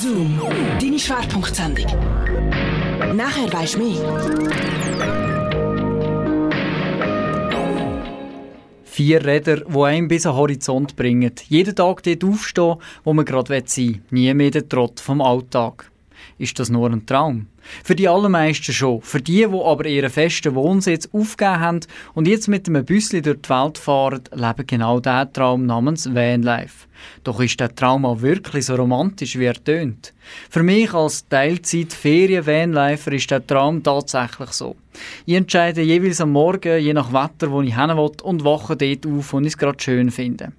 [0.00, 0.40] Zoom,
[0.80, 1.86] deine Schwerpunktsendung.
[3.16, 3.98] Nachher weisst du mehr.
[8.84, 11.32] Vier Räder, die einen bis den Horizont bringen.
[11.48, 14.02] Jeden Tag dort aufstehen, wo man gerade sein will.
[14.10, 15.90] Nie mehr der Trott vom Alltag.
[16.38, 17.46] Ist das nur ein Traum?
[17.82, 19.02] Für die allermeisten schon.
[19.02, 21.80] Für die, die aber ihren festen Wohnsitz aufgegeben haben
[22.14, 26.86] und jetzt mit einem Büsschen durch die Welt fahren, leben genau diesen Traum namens Vanlife.
[27.24, 30.14] Doch ist der Traum auch wirklich so romantisch, wie er tönt?
[30.48, 34.76] Für mich als Teilzeit-Ferien-Vanlifer ist der Traum tatsächlich so.
[35.26, 39.06] Ich entscheide jeweils am Morgen, je nach Wetter, wo ich hin will, und wache dort
[39.06, 40.52] auf, wo ich es gerade schön finde.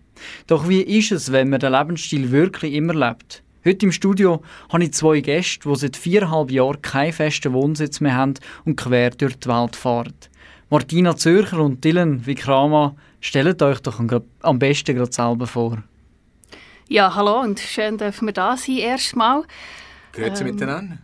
[0.47, 3.43] Doch wie ist es, wenn man den Lebensstil wirklich immer lebt?
[3.65, 4.41] Heute im Studio
[4.71, 9.09] habe ich zwei Gäste, die seit viereinhalb Jahren keinen festen Wohnsitz mehr haben und quer
[9.09, 10.13] durch die Welt fahren.
[10.69, 13.99] Martina Zürcher und Dylan Vikrama, stellt euch doch
[14.41, 15.83] am besten gerade selber vor.
[16.87, 19.43] Ja, hallo und schön, dass wir da sein erstmal.
[20.13, 20.97] Grüezi ähm, miteinander.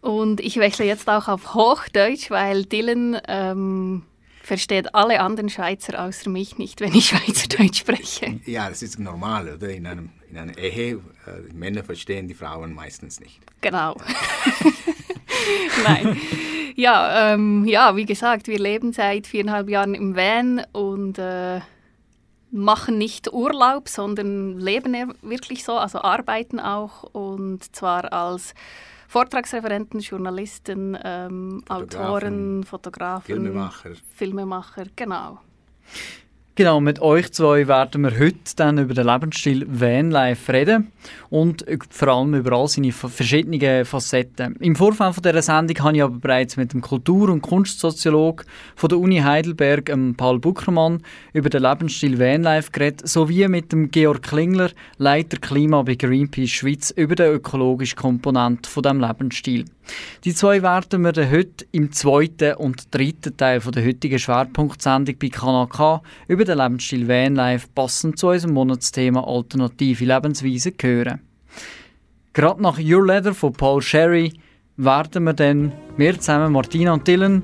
[0.00, 4.04] Und ich wechsle jetzt auch auf Hochdeutsch, weil Dylan ähm,
[4.40, 8.38] versteht alle anderen Schweizer außer mich nicht, wenn ich Schweizerdeutsch spreche.
[8.46, 9.68] Ja, das ist normal, oder?
[9.70, 13.40] In, einem, in einer Ehe, äh, Männer verstehen die Frauen meistens nicht.
[13.60, 13.96] Genau.
[15.84, 16.16] Nein.
[16.76, 21.60] Ja, ähm, ja, wie gesagt, wir leben seit viereinhalb Jahren im Van und äh,
[22.50, 28.54] machen nicht Urlaub, sondern leben wirklich so, also arbeiten auch und zwar als
[29.08, 33.92] Vortragsreferenten, Journalisten, ähm, Autoren, Fotografen, Filmemacher.
[34.14, 35.40] Filmemacher, genau.
[36.58, 40.90] Genau, mit euch zwei werden wir heute dann über den Lebensstil Vanlife reden
[41.30, 44.56] und vor allem über all seine verschiedenen Facetten.
[44.56, 48.88] Im Vorfeld von dieser Sendung habe ich aber bereits mit dem Kultur- und Kunstsoziologen von
[48.88, 51.00] der Uni Heidelberg, Paul Buckermann,
[51.32, 56.90] über den Lebensstil Vanlife geredet, sowie mit dem Georg Klingler, Leiter Klima bei Greenpeace Schweiz,
[56.90, 59.64] über den ökologischen Komponent von dem Lebensstil.
[60.24, 65.66] Die zwei werden wir heute im zweiten und dritten Teil der heutigen Schwerpunktsendung bei Kanal
[65.68, 71.20] K über den Lebensstil Vanlife passend zu unserem Monatsthema alternative Lebensweise hören.
[72.32, 74.32] Gerade nach Your Letter von Paul Sherry
[74.76, 77.42] werden wir dann, wir zusammen, Martina und Dylan,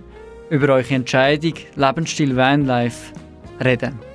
[0.50, 3.12] über eure Entscheidung Lebensstil Vanlife
[3.62, 4.13] reden.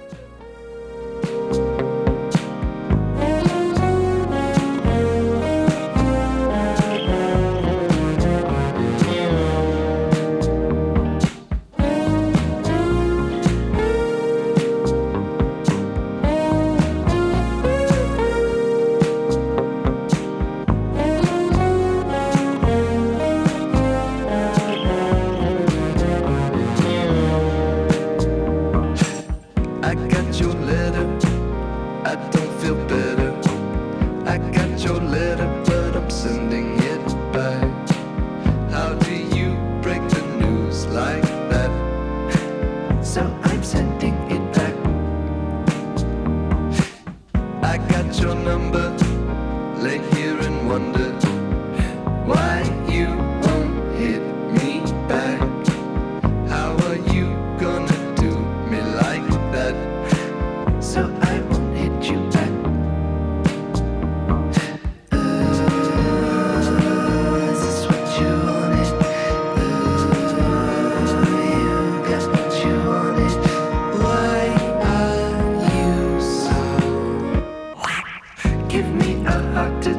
[78.79, 79.98] give me a hug to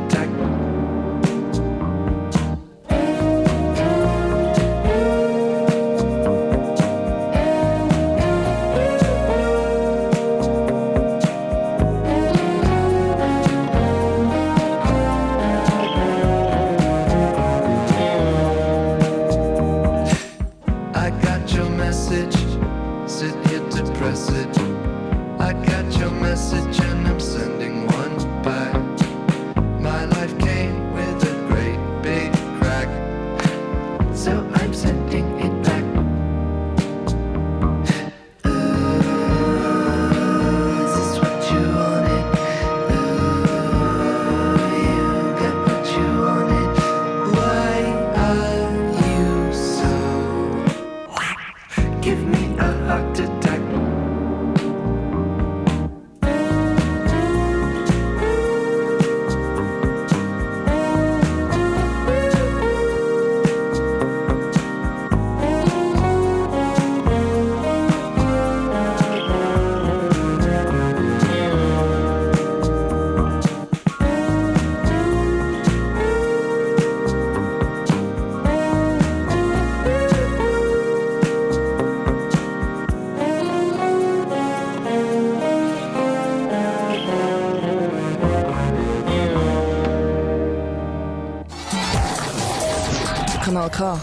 [93.70, 94.00] Kanal.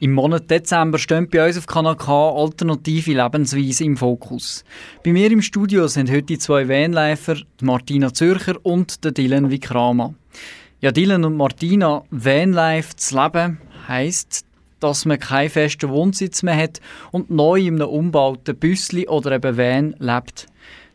[0.00, 4.64] Im Monat Dezember stehen bei uns auf Kanal K alternative Lebensweise im Fokus.
[5.02, 10.14] Bei mir im Studio sind heute zwei Vanlifer, Martina Zürcher und der Dylan Vikrama.
[10.80, 13.58] Ja, Dylan und Martina, Vanlife zu leben
[13.88, 14.44] heisst,
[14.80, 16.80] dass man keinen festen Wohnsitz mehr hat
[17.12, 20.46] und neu in einem umbauten Büssli oder eben Van lebt.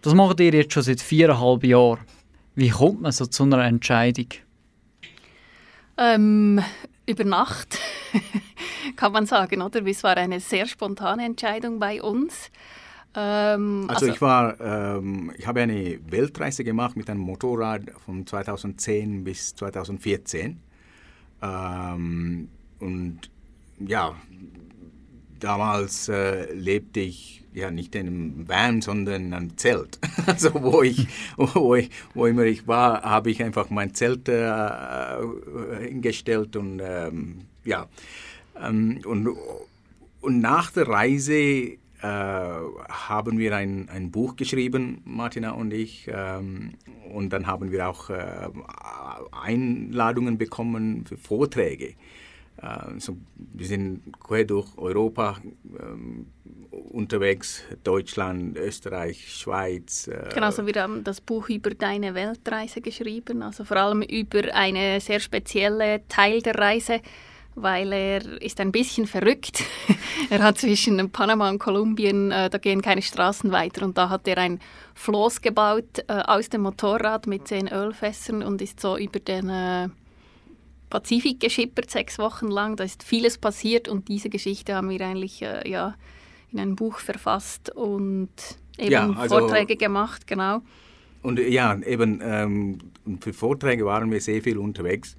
[0.01, 1.99] Das macht ihr jetzt schon seit viereinhalb Jahren.
[2.55, 4.27] Wie kommt man so zu einer Entscheidung?
[5.99, 6.61] Ähm,
[7.05, 7.77] über Nacht,
[8.95, 9.85] kann man sagen, oder?
[9.85, 12.49] Es war eine sehr spontane Entscheidung bei uns.
[13.15, 18.25] Ähm, also, also, ich war, ähm, ich habe eine Weltreise gemacht mit einem Motorrad von
[18.25, 20.61] 2010 bis 2014.
[21.41, 22.49] Ähm,
[22.79, 23.19] und
[23.79, 24.15] ja,
[25.39, 29.99] damals äh, lebte ich ja nicht in einem Van, sondern in einem Zelt.
[30.25, 35.17] also wo ich, wo ich, wo immer ich war, habe ich einfach mein Zelt äh,
[35.81, 37.87] hingestellt und ähm, ja
[38.61, 39.29] ähm, und,
[40.21, 46.71] und nach der Reise äh, haben wir ein, ein Buch geschrieben, Martina und ich, ähm,
[47.11, 48.49] und dann haben wir auch äh,
[49.31, 51.95] Einladungen bekommen für Vorträge.
[52.61, 55.37] Äh, so, wir sind quer durch Europa
[55.79, 56.27] ähm,
[56.91, 60.07] unterwegs, Deutschland, Österreich, Schweiz.
[60.07, 64.53] Äh, genau, so wir haben das Buch über deine Weltreise geschrieben, also vor allem über
[64.53, 67.01] eine sehr spezielle Teil der Reise,
[67.55, 69.63] weil er ist ein bisschen verrückt.
[70.29, 74.27] er hat zwischen Panama und Kolumbien, äh, da gehen keine Straßen weiter und da hat
[74.27, 74.59] er ein
[74.95, 79.89] Floß gebaut äh, aus dem Motorrad mit zehn Ölfässern und ist so über den äh,
[80.89, 82.75] Pazifik geschippert, sechs Wochen lang.
[82.75, 85.95] Da ist vieles passiert und diese Geschichte haben wir eigentlich äh, ja,
[86.51, 88.29] in ein Buch verfasst und
[88.77, 90.61] eben ja, also, Vorträge gemacht, genau.
[91.21, 92.77] Und ja, eben ähm,
[93.19, 95.17] für Vorträge waren wir sehr viel unterwegs.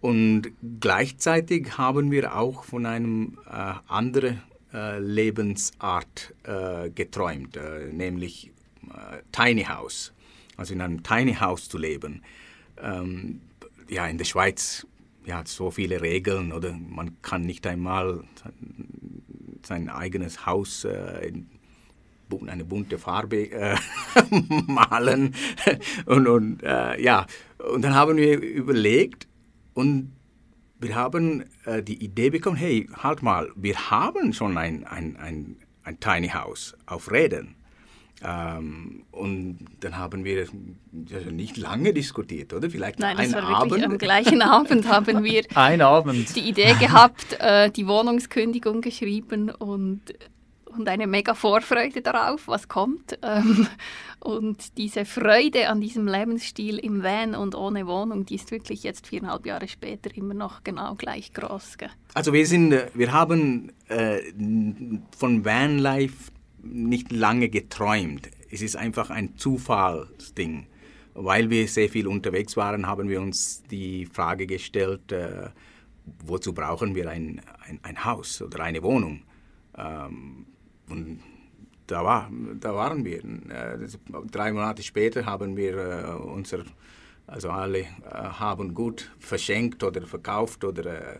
[0.00, 0.48] Und
[0.80, 8.50] gleichzeitig haben wir auch von einem äh, anderen äh, Lebensart äh, geträumt, äh, nämlich
[8.90, 10.12] äh, Tiny House.
[10.56, 12.22] Also in einem Tiny House zu leben.
[12.80, 13.40] Ähm,
[13.88, 14.86] ja, in der Schweiz
[15.28, 16.72] ja, so viele Regeln oder?
[16.72, 18.24] Man kann nicht einmal
[19.62, 21.46] sein eigenes Haus äh, in
[22.48, 23.76] eine bunte Farbe äh,
[24.66, 25.34] malen.
[26.06, 27.26] Und, und äh, ja.
[27.72, 29.28] Und dann haben wir überlegt
[29.74, 30.12] und
[30.80, 35.56] wir haben äh, die Idee bekommen hey halt mal wir haben schon ein, ein, ein,
[35.82, 37.54] ein Tiny House auf Rädern
[38.24, 40.46] ähm, und dann haben wir
[41.12, 42.68] also nicht lange diskutiert, oder?
[42.68, 43.84] Vielleicht Nein, war Abend.
[43.84, 46.34] am gleichen Abend haben wir Abend.
[46.34, 50.00] die Idee gehabt, äh, die Wohnungskündigung geschrieben und,
[50.66, 53.18] und eine mega Vorfreude darauf, was kommt.
[53.22, 53.68] Ähm,
[54.20, 59.06] und diese Freude an diesem Lebensstil im Van und ohne Wohnung, die ist wirklich jetzt
[59.06, 61.78] viereinhalb Jahre später immer noch genau gleich groß.
[61.78, 61.90] Gell?
[62.14, 64.18] Also wir sind, wir haben äh,
[65.16, 66.32] von Vanlife
[66.62, 68.30] nicht lange geträumt.
[68.50, 70.66] Es ist einfach ein Zufallsding.
[71.14, 75.50] Weil wir sehr viel unterwegs waren, haben wir uns die Frage gestellt, äh,
[76.24, 79.22] wozu brauchen wir ein, ein, ein, Haus oder eine Wohnung?
[79.76, 80.46] Ähm,
[80.88, 81.20] und
[81.88, 83.18] da, war, da waren wir.
[83.18, 83.88] Äh,
[84.30, 86.64] drei Monate später haben wir äh, unser,
[87.26, 91.18] also alle äh, haben gut verschenkt oder verkauft oder äh,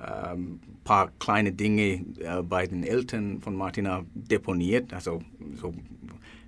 [0.00, 5.22] ein ähm, paar kleine Dinge äh, bei den Eltern von Martina deponiert, also
[5.60, 5.74] so,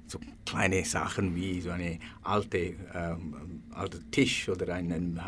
[0.07, 5.21] so kleine Sachen wie so eine alte, ähm, alter Tisch oder ein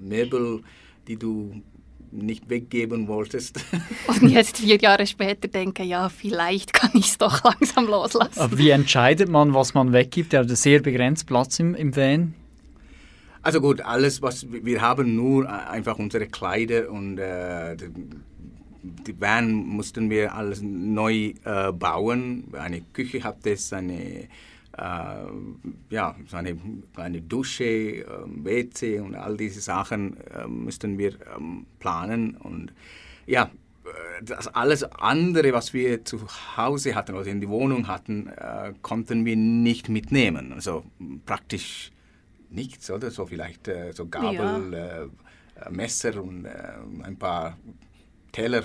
[0.00, 0.62] Möbel,
[1.06, 1.62] die du
[2.10, 3.64] nicht weggeben wolltest.
[4.06, 8.38] Und jetzt vier Jahre später denke, ja, vielleicht kann ich es doch langsam loslassen.
[8.38, 10.32] Aber wie entscheidet man, was man weggibt?
[10.32, 12.34] Er hat sehr begrenzt Platz im, im Van.
[13.44, 17.76] Also gut, alles, was wir haben, nur einfach unsere Kleider und äh,
[18.82, 22.44] die Van mussten wir alles neu äh, bauen.
[22.54, 24.26] Eine Küche hat es, eine, äh,
[25.90, 26.58] ja, eine,
[26.96, 32.38] eine Dusche, äh, WC und all diese Sachen äh, mussten wir ähm, planen.
[32.38, 32.72] Und
[33.26, 33.50] ja,
[33.84, 36.22] äh, das alles andere, was wir zu
[36.56, 40.54] Hause hatten oder in die Wohnung hatten, äh, konnten wir nicht mitnehmen.
[40.54, 40.86] Also
[41.26, 41.90] praktisch
[42.54, 43.10] nichts, oder?
[43.10, 45.02] So vielleicht äh, so Gabel, ja.
[45.02, 47.58] äh, Messer und äh, ein paar
[48.32, 48.64] Teller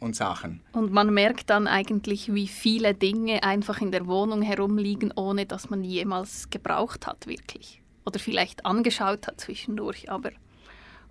[0.00, 0.62] und Sachen.
[0.72, 5.70] Und man merkt dann eigentlich, wie viele Dinge einfach in der Wohnung herumliegen, ohne dass
[5.70, 7.82] man jemals gebraucht hat, wirklich.
[8.06, 10.30] Oder vielleicht angeschaut hat zwischendurch, aber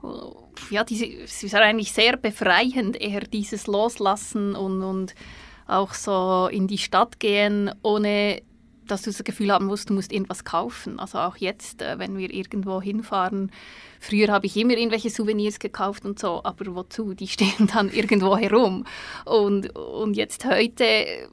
[0.01, 5.15] oh, ja, diese, es ist eigentlich sehr befreiend, eher dieses Loslassen und, und
[5.67, 8.41] auch so in die Stadt gehen, ohne
[8.91, 10.99] dass du das Gefühl haben musst, du musst irgendwas kaufen.
[10.99, 13.51] Also auch jetzt, äh, wenn wir irgendwo hinfahren,
[13.99, 17.13] früher habe ich immer irgendwelche Souvenirs gekauft und so, aber wozu?
[17.13, 18.85] Die stehen dann irgendwo herum.
[19.25, 21.29] Und, und jetzt heute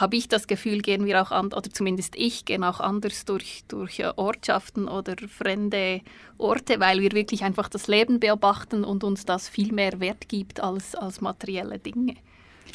[0.00, 3.64] habe ich das Gefühl, gehen wir auch an, oder zumindest ich, gehen auch anders durch,
[3.68, 6.00] durch äh, Ortschaften oder fremde
[6.38, 10.60] Orte, weil wir wirklich einfach das Leben beobachten und uns das viel mehr Wert gibt
[10.60, 12.14] als, als materielle Dinge.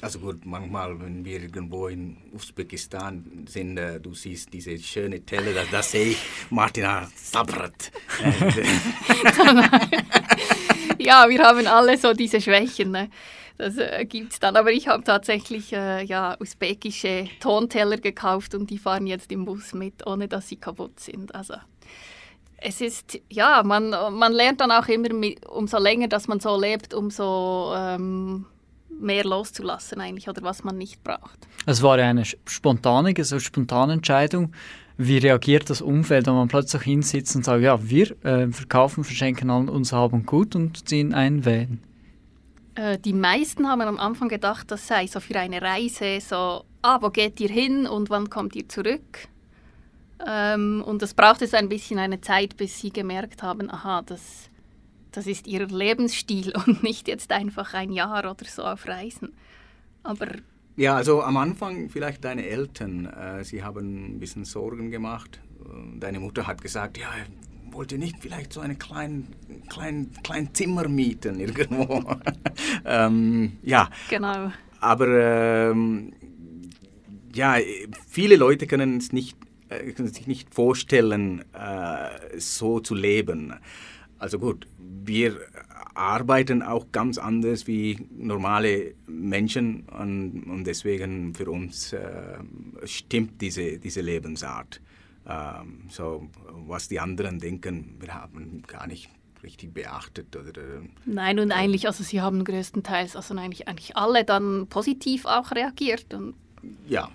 [0.01, 5.53] Also gut, manchmal, wenn wir irgendwo in Usbekistan sind, äh, du siehst diese schöne Telle,
[5.53, 6.17] da, da sehe ich
[6.49, 7.91] Martina Sabrat.
[10.97, 12.89] ja, wir haben alle so diese Schwächen.
[12.91, 13.09] Ne?
[13.59, 14.55] Das äh, es dann.
[14.55, 19.73] Aber ich habe tatsächlich äh, ja, usbekische Tonteller gekauft und die fahren jetzt im Bus
[19.73, 21.35] mit, ohne dass sie kaputt sind.
[21.35, 21.53] Also
[22.57, 26.59] es ist, ja, man, man lernt dann auch immer, mit, umso länger, dass man so
[26.59, 28.47] lebt, umso ähm,
[28.99, 31.47] mehr loszulassen eigentlich oder was man nicht braucht.
[31.65, 34.53] Es war eine spontane, so spontane Entscheidung.
[34.97, 39.49] Wie reagiert das Umfeld, wenn man plötzlich hinsitzt und sagt, ja, wir äh, verkaufen, verschenken
[39.49, 41.79] all unser Hab und Gut und ziehen ein Van?
[42.75, 46.99] Äh, die meisten haben am Anfang gedacht, das sei so für eine Reise, so, ah,
[47.01, 49.27] wo geht ihr hin und wann kommt ihr zurück?
[50.27, 54.50] Ähm, und das brauchte so ein bisschen eine Zeit, bis sie gemerkt haben, aha, das
[55.11, 59.33] das ist ihr Lebensstil und nicht jetzt einfach ein Jahr oder so auf Reisen.
[60.03, 60.27] Aber
[60.77, 65.39] ja, also am Anfang vielleicht deine Eltern, äh, sie haben ein bisschen Sorgen gemacht.
[65.99, 67.09] Deine Mutter hat gesagt, ja,
[67.71, 69.27] wollte nicht vielleicht so ein klein,
[69.69, 72.15] klein, klein Zimmer mieten irgendwo.
[72.85, 73.89] ähm, ja.
[74.09, 74.51] Genau.
[74.79, 76.13] Aber ähm,
[77.33, 77.57] ja,
[78.07, 79.37] viele Leute können es nicht,
[79.69, 83.53] äh, können sich nicht vorstellen, äh, so zu leben.
[84.21, 85.39] Also gut, wir
[85.95, 92.37] arbeiten auch ganz anders wie normale Menschen und, und deswegen für uns äh,
[92.83, 94.79] stimmt diese, diese Lebensart.
[95.27, 96.29] Ähm, so,
[96.67, 99.09] was die anderen denken, wir haben gar nicht
[99.41, 100.35] richtig beachtet.
[100.35, 105.25] Oder, äh, Nein, und eigentlich, also sie haben größtenteils, also eigentlich, eigentlich alle dann positiv
[105.25, 106.13] auch reagiert.
[106.13, 106.35] Und
[106.87, 107.09] ja,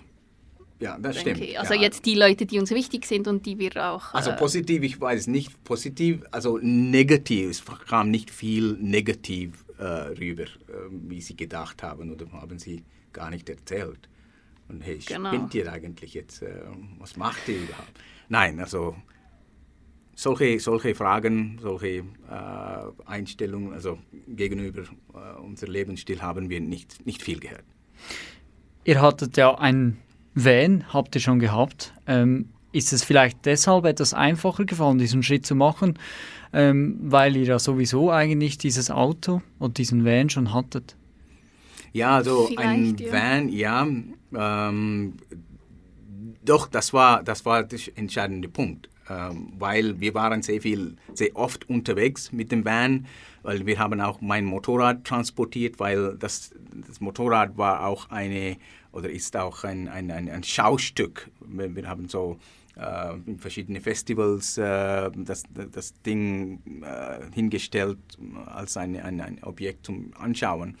[0.79, 1.41] ja, das stimmt.
[1.41, 1.59] Ich.
[1.59, 1.81] Also ja.
[1.81, 4.13] jetzt die Leute, die uns wichtig sind und die wir auch.
[4.13, 9.83] Also äh, positiv, ich weiß nicht positiv, also negativ, es kam nicht viel negativ äh,
[9.83, 10.47] rüber, äh,
[10.91, 14.07] wie sie gedacht haben oder haben sie gar nicht erzählt.
[14.69, 15.29] Und hey, genau.
[15.29, 16.41] spinnt ihr eigentlich jetzt?
[16.41, 16.61] Äh,
[16.99, 17.99] was macht ihr überhaupt?
[18.29, 18.95] Nein, also
[20.13, 22.03] solche, solche Fragen, solche äh,
[23.05, 27.63] Einstellungen, also gegenüber äh, unserem Lebensstil haben wir nicht, nicht viel gehört.
[28.83, 29.97] Ihr hattet ja ein
[30.37, 31.93] Van habt ihr schon gehabt.
[32.05, 35.97] Ähm, ist es vielleicht deshalb etwas einfacher gefallen, diesen Schritt zu machen,
[36.53, 40.95] ähm, weil ihr ja sowieso eigentlich dieses Auto und diesen Van schon hattet?
[41.91, 43.11] Ja, also vielleicht, ein ja.
[43.11, 43.87] Van, ja.
[44.69, 45.13] Ähm,
[46.45, 51.35] doch, das war, das war der entscheidende Punkt, ähm, weil wir waren sehr viel, sehr
[51.35, 53.07] oft unterwegs mit dem Van,
[53.41, 56.51] weil wir haben auch mein Motorrad transportiert, weil das,
[56.87, 58.57] das Motorrad war auch eine
[58.97, 61.29] oder ist auch ein, ein, ein, ein Schaustück.
[61.45, 62.39] Wir, wir, haben so
[62.75, 67.99] äh, in verschiedene Festivals äh, das, das Ding äh, hingestellt
[68.47, 70.77] als ein, ein, ein Objekt zum Anschauen.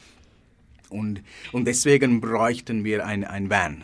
[0.89, 1.21] Und,
[1.51, 3.83] und deswegen bräuchten wir ein, ein Van.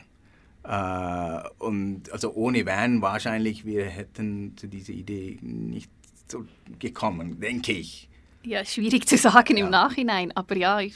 [0.64, 5.92] Äh, und also ohne Van wahrscheinlich wir hätten zu dieser Idee nicht
[6.28, 6.46] so
[6.80, 8.10] gekommen, denke ich.
[8.44, 9.66] Ja, schwierig zu sagen ja.
[9.66, 10.96] im Nachhinein, aber ja, ich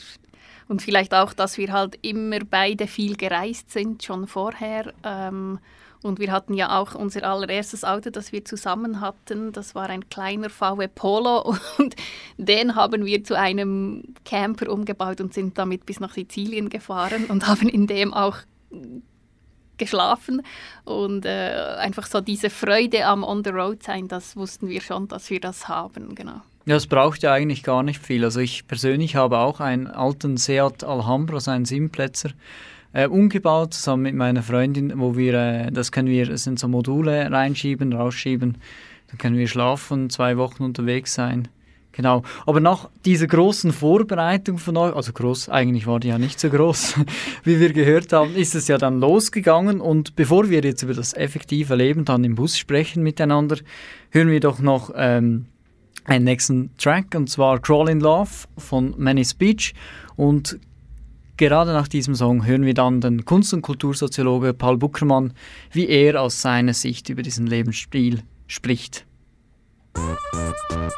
[0.68, 4.92] und vielleicht auch, dass wir halt immer beide viel gereist sind, schon vorher.
[5.02, 5.58] Ähm,
[6.02, 9.50] und wir hatten ja auch unser allererstes Auto, das wir zusammen hatten.
[9.50, 11.96] Das war ein kleiner VW Polo und
[12.36, 17.48] den haben wir zu einem Camper umgebaut und sind damit bis nach Sizilien gefahren und
[17.48, 18.36] haben in dem auch
[19.78, 20.42] geschlafen
[20.84, 25.08] und äh, einfach so diese Freude am On the Road sein, das wussten wir schon,
[25.08, 26.42] dass wir das haben, genau.
[26.68, 28.24] Ja, es braucht ja eigentlich gar nicht viel.
[28.24, 32.32] Also ich persönlich habe auch einen alten Seat Alhambra, so einen Siebenplätzer,
[32.92, 36.68] äh, umgebaut, zusammen mit meiner Freundin, wo wir, äh, das können wir, das sind so
[36.68, 38.58] Module reinschieben, rausschieben.
[39.06, 41.48] Dann können wir schlafen, zwei Wochen unterwegs sein.
[41.92, 42.22] Genau.
[42.44, 46.50] Aber nach dieser großen Vorbereitung von euch, also groß, eigentlich war die ja nicht so
[46.50, 46.96] groß,
[47.44, 49.80] wie wir gehört haben, ist es ja dann losgegangen.
[49.80, 53.56] Und bevor wir jetzt über das effektive Leben dann im Bus sprechen miteinander,
[54.10, 55.46] hören wir doch noch ähm,
[56.08, 59.74] einen nächsten Track und zwar Crawl in Love von Manny Speech
[60.16, 60.58] und
[61.36, 65.34] gerade nach diesem Song hören wir dann den Kunst- und Kultursoziologe Paul Buckermann,
[65.70, 69.07] wie er aus seiner Sicht über diesen Lebensstil spricht.
[69.96, 70.88] Oh, oh,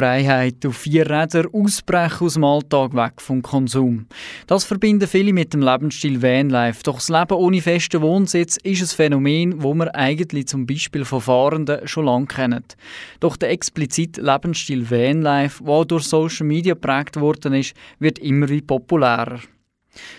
[0.00, 4.06] Freiheit auf vier Räder, ausbrechen aus dem Alltag, weg vom Konsum.
[4.46, 6.82] Das verbinden viele mit dem Lebensstil Vanlife.
[6.84, 11.20] Doch das Leben ohne festen Wohnsitz ist ein Phänomen, wo wir eigentlich zum Beispiel von
[11.20, 12.64] Fahrenden schon lange kennen.
[13.20, 18.62] Doch der explizite Lebensstil Vanlife, der durch Social Media geprägt worden ist, wird immer wie
[18.62, 19.40] populärer.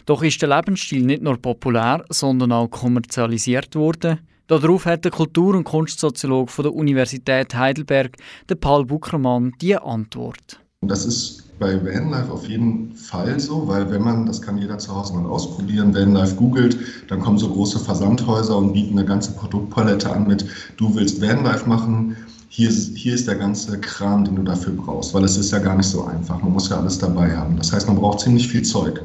[0.06, 4.20] Doch ist der Lebensstil nicht nur populär, sondern auch kommerzialisiert worden.
[4.48, 8.18] Darauf hat der Kultur- und Kunstsoziologe von der Universität Heidelberg,
[8.50, 10.60] der Paul Buckermann, die Antwort.
[10.82, 14.96] Das ist bei Vanlife auf jeden Fall so, weil wenn man, das kann jeder zu
[14.96, 16.76] Hause mal ausprobieren, Vanlife googelt,
[17.08, 20.44] dann kommen so große Versandhäuser und bieten eine ganze Produktpalette an mit,
[20.78, 22.18] du willst Vanlife machen,
[22.50, 25.60] hier ist, hier ist der ganze Kram, den du dafür brauchst, weil es ist ja
[25.60, 27.56] gar nicht so einfach, man muss ja alles dabei haben.
[27.58, 29.04] Das heißt, man braucht ziemlich viel Zeug.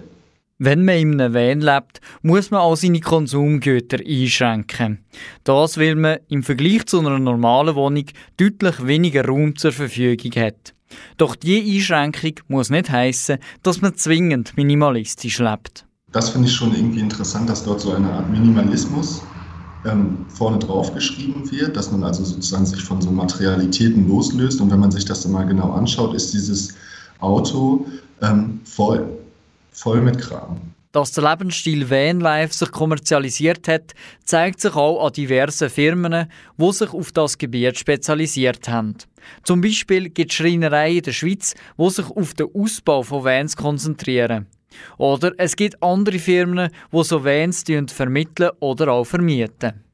[0.58, 5.04] Wenn man in einem Van lebt, muss man auch seine Konsumgüter einschränken.
[5.44, 8.06] Das, weil man im Vergleich zu einer normalen Wohnung
[8.38, 10.72] deutlich weniger Raum zur Verfügung hat.
[11.18, 15.84] Doch diese Einschränkung muss nicht heißen, dass man zwingend minimalistisch lebt.
[16.12, 19.22] Das finde ich schon irgendwie interessant, dass dort so eine Art Minimalismus
[19.84, 24.62] ähm, vorne drauf geschrieben wird, dass man also sozusagen sich von so Materialitäten loslöst.
[24.62, 26.74] Und wenn man sich das dann mal genau anschaut, ist dieses
[27.18, 27.84] Auto
[28.22, 29.06] ähm, voll
[29.76, 30.74] voll mit Kram.
[30.92, 33.92] Dass der Lebensstil Vanlife sich kommerzialisiert hat,
[34.24, 38.94] zeigt sich auch an diversen Firmen, die sich auf das Gebiet spezialisiert haben.
[39.44, 43.56] Zum Beispiel gibt es Schreinereien in der Schweiz, die sich auf den Ausbau von Vans
[43.56, 44.46] konzentrieren.
[44.96, 49.84] Oder es gibt andere Firmen, die so Vans vermitteln oder auch vermieten.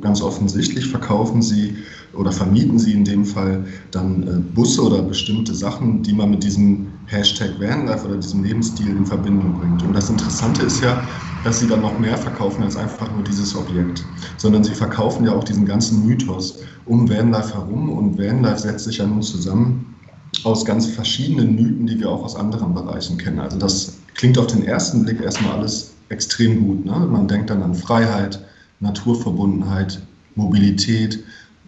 [0.00, 1.76] Ganz offensichtlich verkaufen sie
[2.14, 6.44] oder vermieten sie in dem Fall dann äh, Busse oder bestimmte Sachen, die man mit
[6.44, 9.82] diesem Hashtag Vanlife oder diesem Lebensstil in Verbindung bringt.
[9.82, 11.02] Und das Interessante ist ja,
[11.44, 14.04] dass sie dann noch mehr verkaufen als einfach nur dieses Objekt,
[14.36, 17.90] sondern sie verkaufen ja auch diesen ganzen Mythos um Vanlife herum.
[17.90, 19.94] Und Vanlife setzt sich ja nun zusammen
[20.44, 23.38] aus ganz verschiedenen Mythen, die wir auch aus anderen Bereichen kennen.
[23.38, 26.84] Also das klingt auf den ersten Blick erstmal alles extrem gut.
[26.84, 27.06] Ne?
[27.10, 28.40] Man denkt dann an Freiheit,
[28.80, 30.00] Naturverbundenheit,
[30.34, 31.22] Mobilität,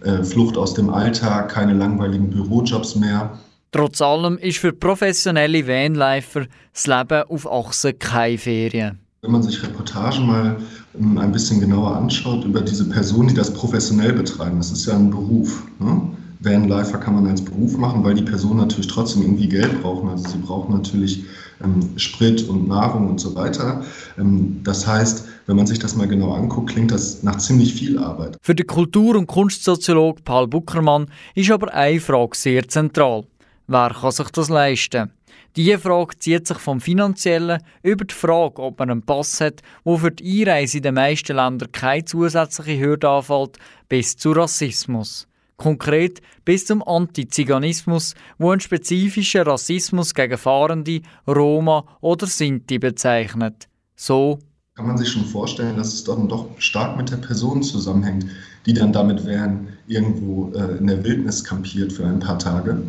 [0.04, 3.38] äh, Flucht aus dem Alltag, keine langweiligen Bürojobs mehr.
[3.72, 9.00] Trotz allem ist für professionelle Vanlifer das Leben auf Achse keine Ferien.
[9.22, 10.56] Wenn man sich Reportagen mal
[10.98, 14.94] ähm, ein bisschen genauer anschaut über diese Personen, die das professionell betreiben, das ist ja
[14.94, 15.64] ein Beruf.
[15.80, 16.02] Ne?
[16.40, 20.08] Vanlifer kann man als Beruf machen, weil die Personen natürlich trotzdem irgendwie Geld brauchen.
[20.08, 21.24] Also sie brauchen natürlich
[21.62, 23.82] ähm, Sprit und Nahrung und so weiter.
[24.18, 27.98] Ähm, das heißt, wenn man sich das mal genau anguckt, klingt das nach ziemlich viel
[27.98, 28.36] Arbeit.
[28.40, 33.24] Für den Kultur- und Kunstsoziologe Paul Buckermann ist aber eine Frage sehr zentral.
[33.66, 35.10] Wer kann sich das leisten?
[35.56, 39.96] Diese Frage zieht sich vom Finanziellen über die Frage, ob man einen Pass hat, wo
[39.96, 45.28] für die Einreise in den meisten Ländern keine zusätzliche Hürde anfällt, bis zu Rassismus.
[45.56, 53.68] Konkret bis zum Antiziganismus, wo einen spezifischen Rassismus gegen Fahrende, Roma oder Sinti bezeichnet.
[53.94, 54.40] So
[54.74, 58.26] kann man sich schon vorstellen, dass es dann doch stark mit der Person zusammenhängt,
[58.66, 62.82] die dann damit wären, irgendwo äh, in der Wildnis kampiert für ein paar Tage.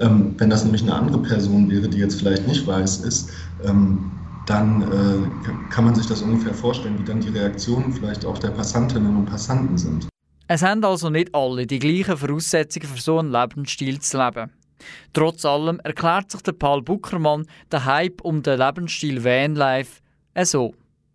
[0.00, 3.30] Ähm, wenn das nämlich eine andere Person wäre, die jetzt vielleicht nicht weiß ist,
[3.64, 4.10] ähm,
[4.46, 8.50] dann äh, kann man sich das ungefähr vorstellen, wie dann die Reaktionen vielleicht auch der
[8.50, 10.08] Passantinnen und Passanten sind.
[10.48, 14.50] Es haben also nicht alle die gleichen Voraussetzungen für so einen Lebensstil zu leben.
[15.12, 20.03] Trotz allem erklärt sich der Paul Buckermann der Hype um den Lebensstil Vanlife
[20.42, 20.74] so.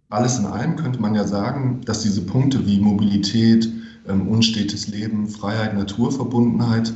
[0.09, 3.69] Alles in allem könnte man ja sagen, dass diese Punkte wie Mobilität,
[4.07, 6.93] ähm, unstetes Leben, Freiheit, Naturverbundenheit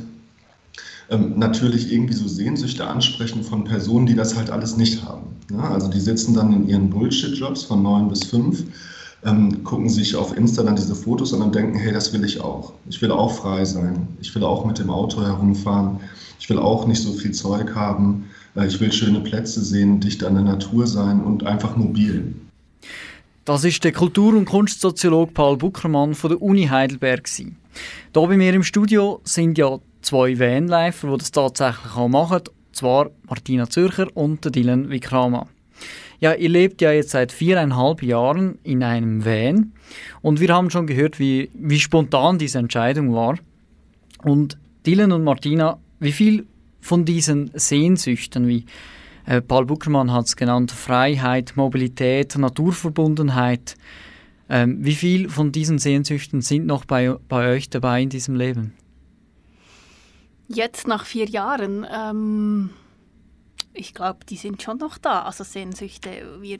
[1.10, 5.26] ähm, natürlich irgendwie so Sehnsüchte ansprechen von Personen, die das halt alles nicht haben.
[5.50, 8.64] Ja, also die sitzen dann in ihren Bullshit-Jobs von neun bis fünf
[9.24, 12.74] ähm, gucken sich auf Insta dann diese Fotos und denken, hey, das will ich auch.
[12.88, 14.06] Ich will auch frei sein.
[14.20, 16.00] Ich will auch mit dem Auto herumfahren.
[16.38, 18.26] Ich will auch nicht so viel Zeug haben.
[18.56, 22.34] Ich will schöne Plätze sehen, dicht an der Natur sein und einfach mobil.
[23.44, 27.28] Das ist der Kultur- und Kunstsoziologe Paul Buckermann von der Uni Heidelberg.
[27.28, 27.52] Hier
[28.12, 32.42] bei mir im Studio sind ja zwei Vanlifer, die das tatsächlich auch machen.
[32.72, 35.48] Zwar Martina Zürcher und Dylan Vikrama.
[36.20, 39.72] Ja, ihr lebt ja jetzt seit viereinhalb Jahren in einem Van
[40.22, 43.36] und wir haben schon gehört, wie, wie spontan diese Entscheidung war.
[44.22, 46.46] Und Dylan und Martina, wie viel
[46.84, 48.66] von diesen Sehnsüchten, wie
[49.24, 53.76] äh, Paul Buckermann hat es genannt, Freiheit, Mobilität, Naturverbundenheit,
[54.50, 58.74] ähm, wie viel von diesen Sehnsüchten sind noch bei, bei euch dabei in diesem Leben?
[60.46, 62.68] Jetzt nach vier Jahren, ähm,
[63.72, 65.22] ich glaube, die sind schon noch da.
[65.22, 66.10] Also Sehnsüchte,
[66.42, 66.58] wir,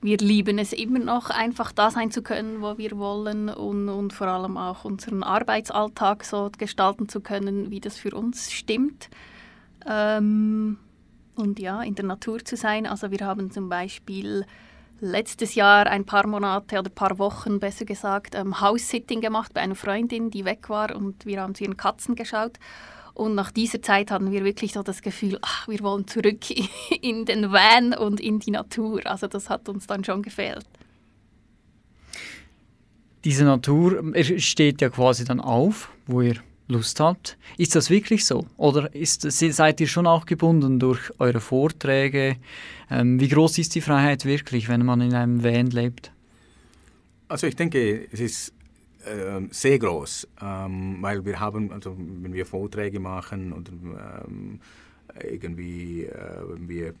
[0.00, 4.14] wir lieben es immer noch, einfach da sein zu können, wo wir wollen und, und
[4.14, 9.10] vor allem auch unseren Arbeitsalltag so gestalten zu können, wie das für uns stimmt.
[9.86, 10.78] Ähm,
[11.34, 12.86] und ja, in der Natur zu sein.
[12.86, 14.44] Also wir haben zum Beispiel
[15.00, 19.60] letztes Jahr ein paar Monate oder ein paar Wochen, besser gesagt, ähm, House-Sitting gemacht bei
[19.60, 22.58] einer Freundin, die weg war und wir haben zu ihren Katzen geschaut.
[23.14, 26.50] Und nach dieser Zeit hatten wir wirklich so das Gefühl, ach, wir wollen zurück
[27.02, 29.02] in den Van und in die Natur.
[29.04, 30.64] Also das hat uns dann schon gefehlt.
[33.24, 34.02] Diese Natur
[34.38, 36.36] steht ja quasi dann auf, wo ihr
[36.72, 37.38] Lust habt.
[37.56, 38.46] Ist das wirklich so?
[38.56, 42.36] Oder ist, seid ihr schon auch gebunden durch eure Vorträge?
[42.90, 46.12] Ähm, wie groß ist die Freiheit wirklich, wenn man in einem Van lebt?
[47.28, 48.52] Also ich denke, es ist
[49.06, 53.72] ähm, sehr groß, ähm, weil wir haben, also wenn wir Vorträge machen oder
[54.26, 54.60] ähm,
[55.28, 56.94] irgendwie, äh, wenn wir äh,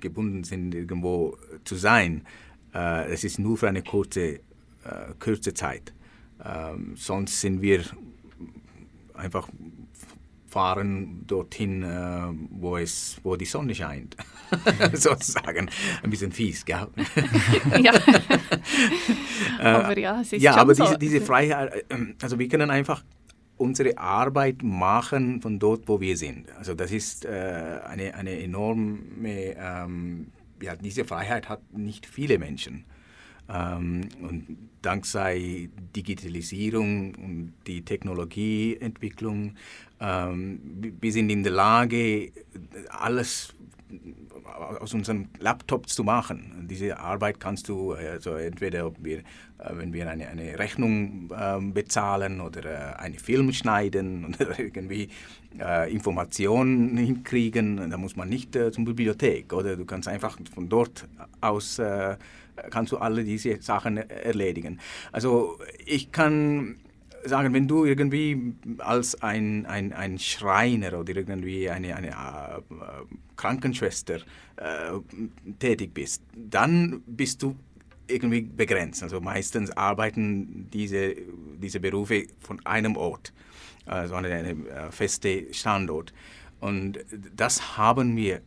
[0.00, 2.22] gebunden sind, irgendwo zu sein,
[2.74, 4.40] äh, es ist nur für eine kurze, äh,
[5.18, 5.92] kurze Zeit.
[6.44, 7.84] Ähm, sonst sind wir
[9.24, 9.48] einfach
[10.46, 14.16] fahren dorthin, äh, wo, es, wo die Sonne scheint.
[14.92, 15.68] Sozusagen.
[16.02, 16.86] Ein bisschen fies, gell?
[17.82, 17.92] ja.
[19.58, 20.84] aber ja, es ist Ja, aber so.
[20.84, 23.02] diese, diese Freiheit, äh, also wir können einfach
[23.56, 26.52] unsere Arbeit machen von dort, wo wir sind.
[26.56, 30.28] Also das ist äh, eine, eine enorme ähm,
[30.64, 32.84] ja, diese Freiheit hat nicht viele Menschen.
[33.48, 39.56] Ähm, und dank sei Digitalisierung und die Technologieentwicklung,
[40.00, 40.60] ähm,
[41.00, 42.32] wir sind in der Lage,
[42.90, 43.54] alles
[44.80, 46.66] aus unserem Laptop zu machen.
[46.68, 49.22] Diese Arbeit kannst du also entweder, wir, äh,
[49.72, 55.08] wenn wir eine, eine Rechnung äh, bezahlen oder äh, einen Film schneiden oder irgendwie
[55.58, 61.06] äh, Informationen hinkriegen, da muss man nicht zur Bibliothek oder du kannst einfach von dort
[61.40, 61.80] aus
[62.70, 64.80] kannst du alle diese Sachen erledigen.
[65.12, 66.76] Also ich kann
[67.24, 72.12] sagen, wenn du irgendwie als ein, ein, ein Schreiner oder irgendwie eine, eine äh,
[73.36, 74.16] Krankenschwester
[74.56, 77.56] äh, tätig bist, dann bist du
[78.06, 79.02] irgendwie begrenzt.
[79.02, 81.14] Also meistens arbeiten diese,
[81.58, 83.32] diese Berufe von einem Ort,
[83.86, 86.12] also an einem äh, festen Standort.
[86.60, 86.98] Und
[87.34, 88.42] das haben wir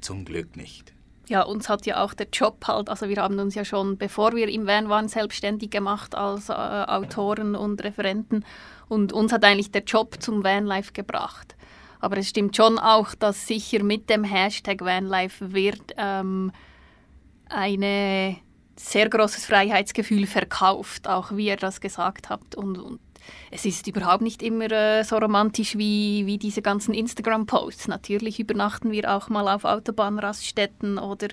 [0.00, 0.95] zum Glück nicht.
[1.28, 4.34] Ja, uns hat ja auch der Job halt, also wir haben uns ja schon, bevor
[4.34, 8.44] wir im Van waren, selbstständig gemacht als äh, Autoren und Referenten
[8.88, 11.56] und uns hat eigentlich der Job zum Vanlife gebracht.
[11.98, 16.52] Aber es stimmt schon auch, dass sicher mit dem Hashtag Vanlife wird ähm,
[17.48, 18.36] ein
[18.76, 22.54] sehr großes Freiheitsgefühl verkauft, auch wie ihr das gesagt habt.
[22.54, 23.00] Und, und
[23.50, 27.88] es ist überhaupt nicht immer äh, so romantisch wie, wie diese ganzen Instagram-Posts.
[27.88, 31.28] Natürlich übernachten wir auch mal auf Autobahnraststätten oder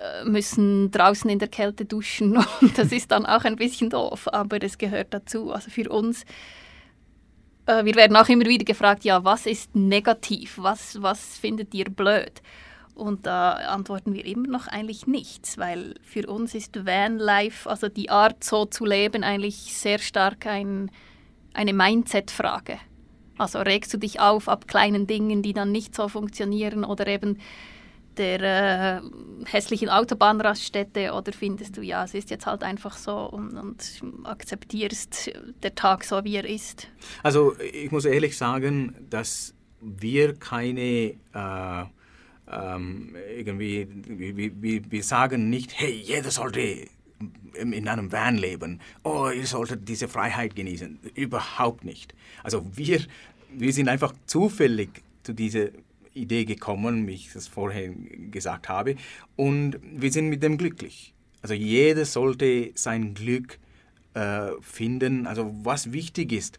[0.00, 2.36] äh, müssen draußen in der Kälte duschen.
[2.60, 5.52] Und das ist dann auch ein bisschen doof, aber es gehört dazu.
[5.52, 6.24] Also für uns,
[7.66, 10.54] äh, wir werden auch immer wieder gefragt, ja, was ist negativ?
[10.56, 12.42] Was, was findet ihr blöd?
[12.94, 18.10] Und da antworten wir immer noch eigentlich nichts, weil für uns ist Vanlife, also die
[18.10, 20.90] Art so zu leben, eigentlich sehr stark ein
[21.54, 22.78] eine Mindset-Frage.
[23.38, 27.38] Also regst du dich auf ab kleinen Dingen, die dann nicht so funktionieren oder eben
[28.16, 29.00] der äh,
[29.46, 35.32] hässlichen Autobahnraststätte oder findest du, ja, es ist jetzt halt einfach so und, und akzeptierst
[35.62, 36.88] der Tag so, wie er ist?
[37.22, 41.84] Also ich muss ehrlich sagen, dass wir keine äh,
[42.52, 46.88] ähm, irgendwie, wir, wir, wir sagen nicht, hey, jeder sollte
[47.54, 50.98] in einem Van leben, oh, ihr solltet diese Freiheit genießen.
[51.14, 52.14] Überhaupt nicht.
[52.42, 53.00] Also wir,
[53.52, 55.68] wir sind einfach zufällig zu dieser
[56.14, 57.90] Idee gekommen, wie ich das vorher
[58.30, 58.96] gesagt habe,
[59.36, 61.14] und wir sind mit dem glücklich.
[61.42, 63.58] Also jeder sollte sein Glück
[64.14, 65.26] äh, finden.
[65.26, 66.58] Also was wichtig ist,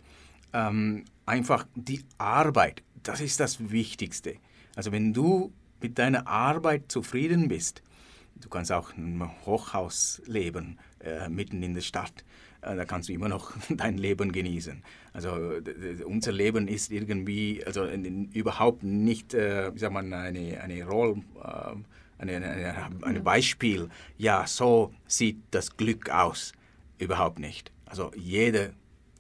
[0.53, 4.35] ähm, einfach die Arbeit, das ist das Wichtigste.
[4.75, 7.81] Also wenn du mit deiner Arbeit zufrieden bist,
[8.41, 12.25] Du kannst auch in einem Hochhaus leben, äh, mitten in der Stadt.
[12.61, 14.83] Äh, da kannst du immer noch dein Leben genießen.
[15.13, 15.37] Also
[16.05, 17.87] unser Leben ist irgendwie, also
[18.33, 21.75] überhaupt nicht, äh, wie sagt man, eine, eine Rolle, äh,
[22.19, 23.89] ein Beispiel.
[24.17, 26.53] Ja, so sieht das Glück aus.
[26.99, 27.71] Überhaupt nicht.
[27.85, 28.69] Also jeder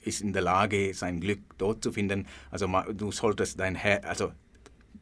[0.03, 2.27] ist in der Lage, sein Glück dort zu finden.
[2.51, 4.31] Also du solltest dein Her also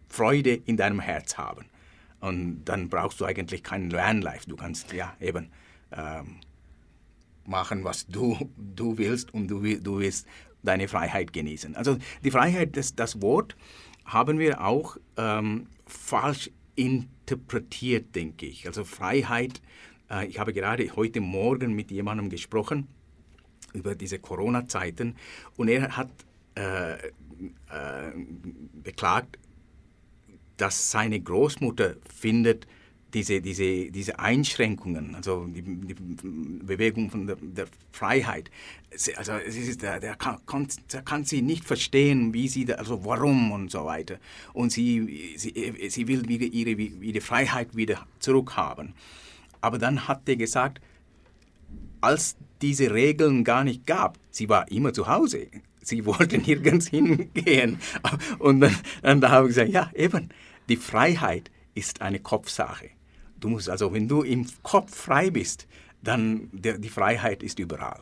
[0.08, 1.66] Freude in deinem Herz haben.
[2.20, 4.48] Und dann brauchst du eigentlich keinen Vanlife.
[4.48, 5.50] Du kannst ja eben
[5.92, 6.38] ähm,
[7.46, 10.28] machen, was du, du willst und du, du willst
[10.64, 11.76] deine Freiheit genießen.
[11.76, 13.56] Also die Freiheit, das, das Wort
[14.06, 18.68] haben wir auch ähm, falsch interpretiert, denke ich.
[18.68, 19.62] Also Freiheit,
[20.10, 22.88] äh, ich habe gerade heute Morgen mit jemandem gesprochen
[23.74, 25.16] über diese Corona-Zeiten
[25.58, 26.10] und er hat
[26.56, 28.12] äh, äh,
[28.74, 29.38] beklagt,
[30.60, 32.68] dass seine Großmutter findet,
[33.14, 38.52] diese, diese, diese Einschränkungen, also die, die Bewegung von der, der, Freiheit,
[39.16, 40.38] also es ist, der, der, kann,
[40.94, 44.20] der kann sie nicht verstehen, wie sie, also warum und so weiter.
[44.54, 48.94] Und sie, sie, sie will wieder ihre, ihre Freiheit wieder zurückhaben.
[49.60, 50.80] Aber dann hat er gesagt,
[52.02, 55.48] als diese Regeln gar nicht gab, sie war immer zu Hause,
[55.82, 57.80] sie wollte nirgends hingehen.
[58.38, 60.30] Und dann, dann da habe ich gesagt, ja eben,
[60.70, 62.90] die Freiheit ist eine Kopfsache.
[63.40, 65.68] Du musst also, wenn du im Kopf frei bist,
[66.04, 68.02] dann der, die Freiheit ist überall.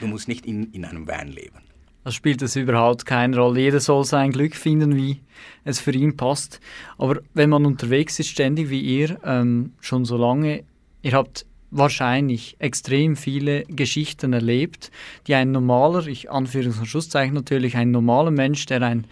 [0.00, 1.60] Du musst nicht in, in einem Van leben.
[2.04, 3.60] Das spielt es überhaupt keine Rolle.
[3.60, 5.20] Jeder soll sein Glück finden, wie
[5.64, 6.60] es für ihn passt.
[6.96, 10.64] Aber wenn man unterwegs ist, ständig wie ihr, ähm, schon so lange,
[11.02, 14.90] ihr habt wahrscheinlich extrem viele Geschichten erlebt,
[15.26, 19.06] die ein normaler, ich Anführungs- und Schlusszeichen natürlich, ein normaler Mensch, der ein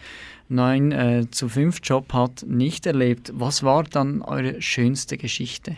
[0.49, 3.33] 9 äh, zu 5 Job hat, nicht erlebt.
[3.35, 5.77] Was war dann eure schönste Geschichte?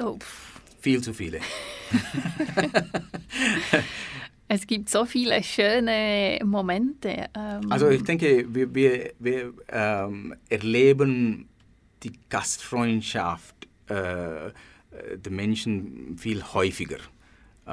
[0.00, 0.18] Oh.
[0.80, 1.40] Viel zu viele.
[4.48, 7.26] es gibt so viele schöne Momente.
[7.34, 11.48] Ähm also ich denke, wir, wir, wir ähm, erleben
[12.02, 13.54] die Gastfreundschaft
[13.88, 14.52] äh,
[15.16, 16.98] der Menschen viel häufiger.
[17.70, 17.72] Äh,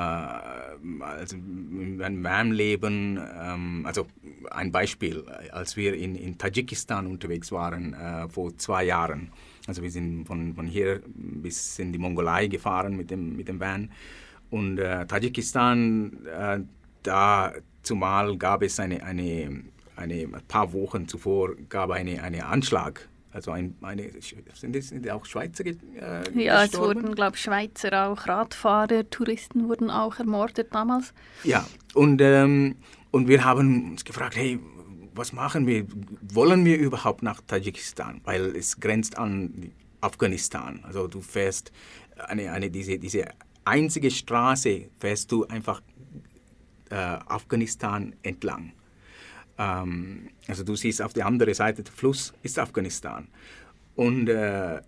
[1.02, 4.06] also in meinem Leben, ähm, also
[4.52, 9.32] ein Beispiel, als wir in, in Tadschikistan unterwegs waren äh, vor zwei Jahren,
[9.66, 13.60] also wir sind von, von hier bis in die Mongolei gefahren mit dem, mit dem
[13.60, 13.90] Van.
[14.52, 16.60] Und äh, Tadschikistan, äh,
[17.02, 19.64] da zumal gab es eine, eine,
[19.96, 24.10] eine, ein paar Wochen zuvor gab eine, eine Anschlag also ein, eine,
[24.54, 25.74] sind das sind auch Schweizer äh,
[26.34, 31.14] Ja, es wurden, glaube ich, Schweizer auch, Radfahrer, Touristen wurden auch ermordet damals.
[31.44, 32.76] Ja, und, ähm,
[33.12, 34.60] und wir haben uns gefragt, hey,
[35.14, 35.86] was machen wir?
[36.22, 38.22] Wollen wir überhaupt nach Tadschikistan?
[38.24, 40.80] Weil es grenzt an Afghanistan.
[40.84, 41.72] Also du fährst
[42.18, 43.26] eine, eine, diese, diese
[43.66, 45.82] einzige Straße, fährst du einfach
[46.90, 48.74] äh, Afghanistan entlang.
[49.58, 53.28] Ähm, also du siehst auf der anderen Seite des Fluss ist Afghanistan.
[53.96, 54.82] Und, äh,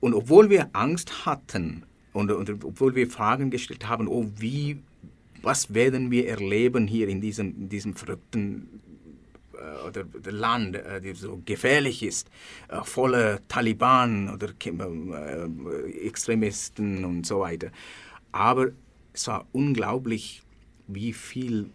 [0.00, 4.80] und obwohl wir Angst hatten und, und, obwohl wir Fragen gestellt haben, oh wie,
[5.42, 8.80] was werden wir erleben hier in diesem, in diesem verrückten
[9.58, 12.30] äh, oder, oder Land, äh, das so gefährlich ist,
[12.68, 14.48] äh, voller Taliban oder
[16.02, 17.70] Extremisten und so weiter.
[18.32, 18.68] Aber
[19.12, 20.42] es war unglaublich,
[20.86, 21.70] wie viel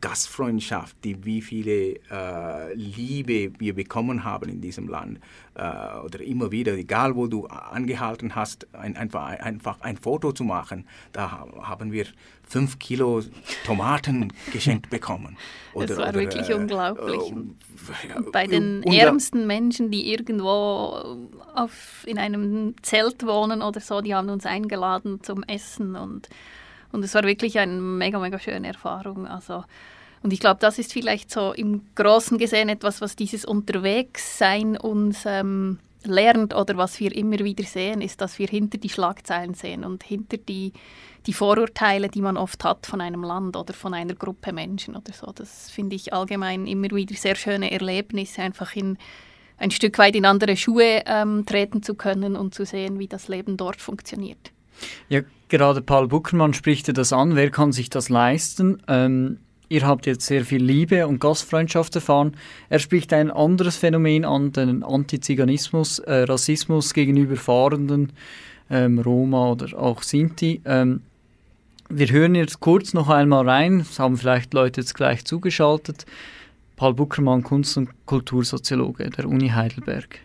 [0.00, 5.20] Gastfreundschaft, die wie viele äh, Liebe wir bekommen haben in diesem Land.
[5.54, 10.44] Äh, oder immer wieder, egal wo du angehalten hast, ein, einfach, einfach ein Foto zu
[10.44, 12.06] machen, da haben wir
[12.42, 13.22] fünf Kilo
[13.64, 15.36] Tomaten geschenkt bekommen.
[15.74, 17.32] Oder, das war oder, wirklich äh, unglaublich.
[17.32, 24.14] Äh, bei den ärmsten Menschen, die irgendwo auf, in einem Zelt wohnen oder so, die
[24.14, 26.28] haben uns eingeladen zum Essen und
[26.92, 29.26] und es war wirklich eine mega, mega schöne Erfahrung.
[29.26, 29.64] Also,
[30.22, 35.22] und ich glaube, das ist vielleicht so im Großen gesehen etwas, was dieses Unterwegssein uns
[35.24, 39.84] ähm, lernt oder was wir immer wieder sehen, ist, dass wir hinter die Schlagzeilen sehen
[39.84, 40.72] und hinter die,
[41.26, 45.12] die Vorurteile, die man oft hat von einem Land oder von einer Gruppe Menschen oder
[45.12, 45.30] so.
[45.32, 48.98] Das finde ich allgemein immer wieder sehr schöne Erlebnisse, einfach in
[49.58, 53.28] ein Stück weit in andere Schuhe ähm, treten zu können und zu sehen, wie das
[53.28, 54.52] Leben dort funktioniert.
[55.08, 57.36] Ja, gerade Paul Buckermann spricht das an.
[57.36, 58.82] Wer kann sich das leisten?
[58.88, 59.38] Ähm,
[59.68, 62.36] ihr habt jetzt sehr viel Liebe und Gastfreundschaft erfahren.
[62.68, 68.12] Er spricht ein anderes Phänomen an, den Antiziganismus, äh, Rassismus gegenüber Fahrenden,
[68.70, 70.60] ähm, Roma oder auch Sinti.
[70.64, 71.02] Ähm,
[71.88, 76.06] wir hören jetzt kurz noch einmal rein, das haben vielleicht Leute jetzt gleich zugeschaltet.
[76.76, 80.20] Paul Buckermann, Kunst- und Kultursoziologe der Uni Heidelberg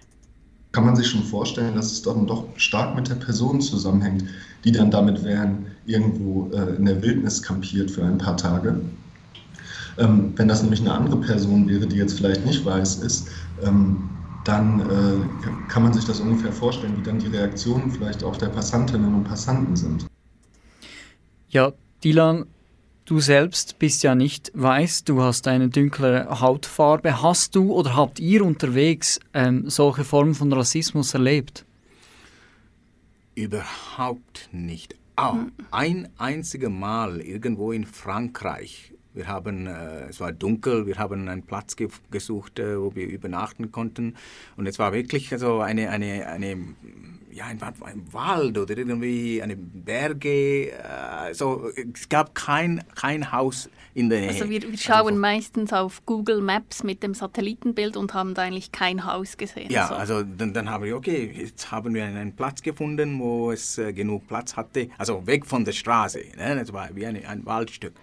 [0.76, 4.26] kann man sich schon vorstellen, dass es dann doch stark mit der Person zusammenhängt,
[4.66, 8.82] die dann damit wären, irgendwo äh, in der Wildnis kampiert für ein paar Tage.
[9.98, 13.30] Ähm, wenn das nämlich eine andere Person wäre, die jetzt vielleicht nicht weiß ist,
[13.64, 14.10] ähm,
[14.44, 18.48] dann äh, kann man sich das ungefähr vorstellen, wie dann die Reaktionen vielleicht auch der
[18.48, 20.06] Passantinnen und Passanten sind.
[21.48, 21.72] Ja,
[22.04, 22.48] Dilan,
[23.06, 27.22] Du selbst bist ja nicht weiß, du hast eine dunklere Hautfarbe.
[27.22, 31.66] Hast du oder habt ihr unterwegs ähm, solche Formen von Rassismus erlebt?
[33.36, 34.96] Überhaupt nicht.
[35.18, 35.36] Oh,
[35.70, 38.92] ein einziges Mal irgendwo in Frankreich.
[39.14, 43.08] Wir haben, äh, es war dunkel, wir haben einen Platz ge gesucht, äh, wo wir
[43.08, 44.16] übernachten konnten.
[44.58, 46.58] Und es war wirklich also eine, eine, eine
[47.36, 50.72] ja, ein, ein Wald oder irgendwie eine Berge.
[50.82, 54.30] Also es gab kein, kein Haus in der Nähe.
[54.30, 58.44] Also wir, wir schauen also, meistens auf Google Maps mit dem Satellitenbild und haben da
[58.44, 59.70] eigentlich kein Haus gesehen.
[59.70, 59.96] Ja, so.
[59.96, 63.92] also dann, dann haben wir, okay, jetzt haben wir einen Platz gefunden, wo es äh,
[63.92, 64.90] genug Platz hatte.
[64.98, 66.20] Also weg von der Straße.
[66.38, 66.56] Ne?
[66.56, 67.96] Das war wie eine, ein Waldstück.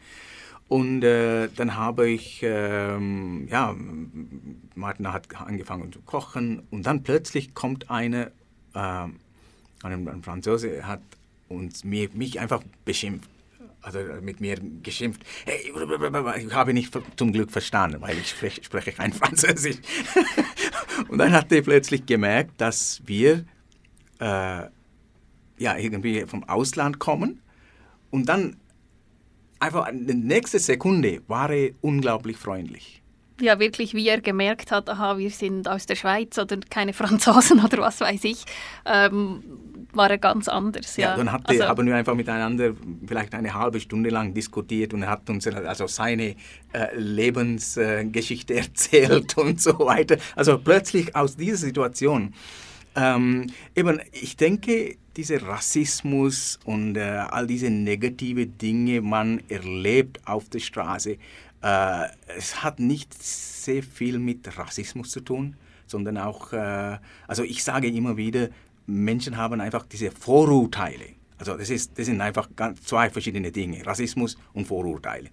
[0.69, 3.75] Und äh, dann habe ich, ähm, ja,
[4.75, 8.33] Martin hat angefangen zu kochen und dann plötzlich kommt eine
[8.75, 9.09] äh,
[9.83, 11.01] ein, Franzose hat
[11.49, 13.29] uns, mir, mich einfach beschimpft.
[13.81, 15.23] Also mit mir geschimpft.
[15.45, 15.73] Hey,
[16.39, 19.79] ich habe nicht zum Glück verstanden, weil ich spreche, spreche kein Französisch.
[21.09, 23.45] und dann hat er plötzlich gemerkt, dass wir
[24.21, 24.67] äh,
[25.59, 27.43] ja, irgendwie vom Ausland kommen.
[28.11, 28.57] Und dann
[29.59, 33.02] einfach in der nächsten Sekunde war er unglaublich freundlich
[33.43, 37.63] ja wirklich, wie er gemerkt hat, aha, wir sind aus der Schweiz oder keine Franzosen
[37.65, 38.45] oder was weiß ich,
[38.87, 39.43] ähm,
[39.93, 40.97] war er ganz anders.
[40.97, 42.73] Ja, ja dann hatte, also, haben wir einfach miteinander
[43.07, 46.37] vielleicht eine halbe Stunde lang diskutiert und er hat uns also seine
[46.73, 50.17] äh, Lebensgeschichte äh, erzählt und so weiter.
[50.37, 52.35] Also plötzlich aus dieser Situation.
[52.95, 60.49] Ähm, eben, ich denke, dieser Rassismus und äh, all diese negative Dinge man erlebt auf
[60.49, 61.19] der Straße,
[61.63, 62.07] äh,
[62.37, 65.57] es hat nicht sehr viel mit Rassismus zu tun,
[65.87, 68.49] sondern auch, äh, also ich sage immer wieder,
[68.87, 71.05] Menschen haben einfach diese Vorurteile.
[71.39, 75.29] Also das, ist, das sind einfach ganz zwei verschiedene Dinge, Rassismus und Vorurteile.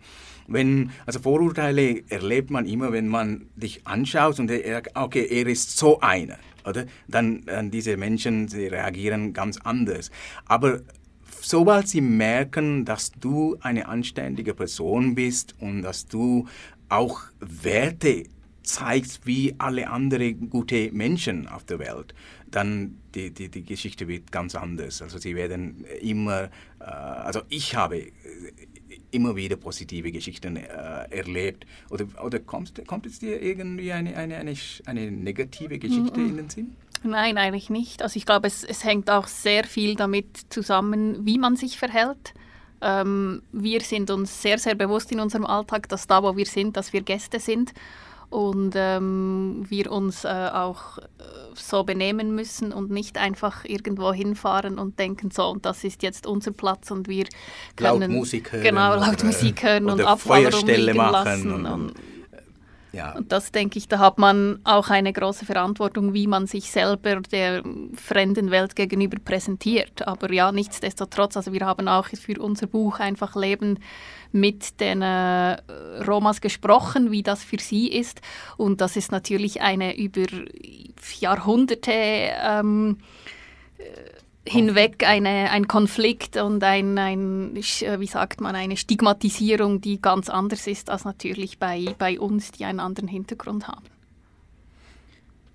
[0.48, 5.78] Wenn, also Vorurteile erlebt man immer, wenn man dich anschaut und er, okay, er ist
[5.78, 6.86] so einer, oder?
[7.08, 10.10] Dann, dann diese Menschen, sie reagieren ganz anders.
[10.46, 10.80] Aber
[11.42, 16.48] sobald sie merken, dass du eine anständige Person bist und dass du
[16.90, 18.26] auch Werte
[18.64, 22.14] zeigst wie alle anderen gute Menschen auf der Welt,
[22.52, 25.02] dann die, die, die Geschichte wird ganz anders.
[25.02, 28.12] Also sie werden immer, äh, also ich habe
[29.12, 30.68] immer wieder positive Geschichten äh,
[31.10, 31.66] erlebt.
[31.90, 34.54] Oder, oder kommt, kommt es dir irgendwie eine, eine, eine,
[34.86, 36.30] eine negative Geschichte mhm.
[36.30, 36.76] in den Sinn?
[37.04, 38.02] Nein, eigentlich nicht.
[38.02, 42.34] Also ich glaube, es, es hängt auch sehr viel damit zusammen, wie man sich verhält.
[42.82, 46.78] Ähm, wir sind uns sehr, sehr bewusst in unserem Alltag, dass da, wo wir sind,
[46.78, 47.74] dass wir Gäste sind
[48.30, 51.02] und ähm, wir uns äh, auch äh,
[51.56, 56.28] so benehmen müssen und nicht einfach irgendwo hinfahren und denken, so, und das ist jetzt
[56.28, 57.26] unser Platz und wir
[57.76, 61.52] können laut Musik hören, genau, laut Musik hören und Abfall rumliegen lassen.
[61.52, 61.94] Und, und,
[62.92, 63.16] ja.
[63.16, 67.22] Und das denke ich, da hat man auch eine große Verantwortung, wie man sich selber
[67.22, 67.64] der
[67.96, 70.08] fremden Welt gegenüber präsentiert.
[70.08, 73.80] Aber ja, nichtsdestotrotz, also wir haben auch für unser Buch einfach Leben
[74.32, 75.58] mit den äh,
[76.08, 78.22] Romas gesprochen, wie das für sie ist.
[78.58, 80.26] Und das ist natürlich eine über
[81.20, 82.98] Jahrhunderte ähm,
[84.50, 90.66] hinweg eine, ein Konflikt und ein, ein, wie sagt man, eine Stigmatisierung, die ganz anders
[90.68, 93.86] ist als natürlich bei, bei uns, die einen anderen Hintergrund haben.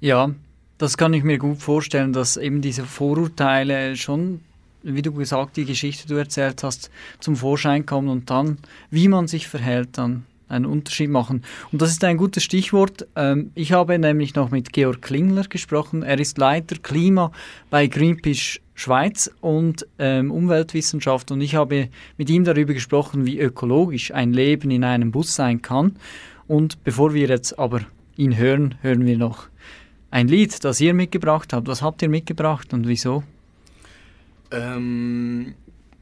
[0.00, 0.30] Ja,
[0.78, 4.40] das kann ich mir gut vorstellen, dass eben diese Vorurteile schon,
[4.82, 6.90] wie du gesagt, die Geschichte, die du erzählt hast,
[7.20, 8.58] zum Vorschein kommen und dann,
[8.90, 11.42] wie man sich verhält, dann einen Unterschied machen.
[11.72, 13.06] Und das ist ein gutes Stichwort.
[13.16, 16.02] Ähm, ich habe nämlich noch mit Georg Klingler gesprochen.
[16.02, 17.32] Er ist Leiter Klima
[17.70, 21.88] bei Greenpeace Schweiz und ähm, Umweltwissenschaft und ich habe
[22.18, 25.96] mit ihm darüber gesprochen, wie ökologisch ein Leben in einem Bus sein kann.
[26.48, 27.82] Und bevor wir jetzt aber
[28.16, 29.48] ihn hören, hören wir noch
[30.10, 31.68] ein Lied, das ihr mitgebracht habt.
[31.68, 33.22] Was habt ihr mitgebracht und wieso?
[34.50, 35.54] Ähm,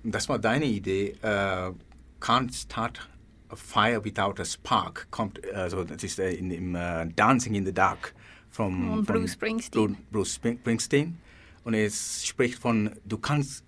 [0.03, 1.15] das war deine Idee.
[1.23, 1.75] Uh,
[2.21, 3.09] can't start
[3.55, 5.07] fire without a spark.
[5.11, 8.15] Kommt, also das ist in, in uh, Dancing in the Dark
[8.51, 9.97] von Bruce Springsteen.
[10.11, 11.19] Bruce Springsteen.
[11.65, 13.65] Und es spricht von, du kannst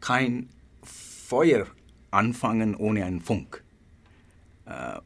[0.00, 0.48] kein
[0.82, 1.66] Feuer
[2.10, 3.62] anfangen ohne einen Funk.
[4.66, 5.00] Äh,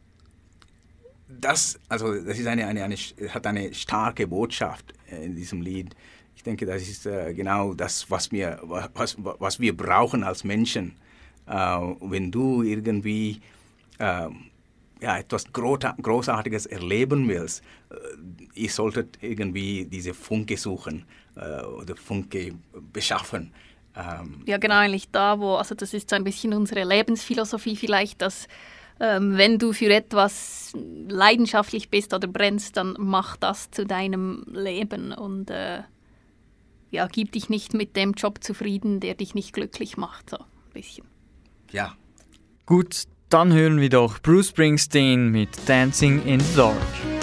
[1.29, 5.95] das, also das ist eine, eine, eine, hat eine starke Botschaft in diesem Lied.
[6.37, 10.95] Ich denke, das ist äh, genau das, was wir, was, was wir brauchen als Menschen.
[11.47, 13.41] Äh, wenn du irgendwie
[13.99, 17.63] ja, etwas Großartiges erleben willst,
[18.55, 21.05] ihr solltet irgendwie diese Funke suchen
[21.37, 22.55] äh, oder Funke
[22.93, 23.53] beschaffen.
[23.97, 28.23] Ähm, ja, genau, eigentlich da, wo, also das ist so ein bisschen unsere Lebensphilosophie vielleicht,
[28.23, 28.49] dass
[29.01, 30.73] ähm, wenn du für etwas
[31.09, 35.83] leidenschaftlich bist oder brennst, dann mach das zu deinem Leben und äh,
[36.91, 40.73] ja, gib dich nicht mit dem Job zufrieden, der dich nicht glücklich macht, so ein
[40.73, 41.07] bisschen.
[41.73, 41.95] Ja.
[42.67, 43.05] Gut,
[43.35, 47.14] dann hören wir doch Bruce Springsteen mit Dancing in the Dark.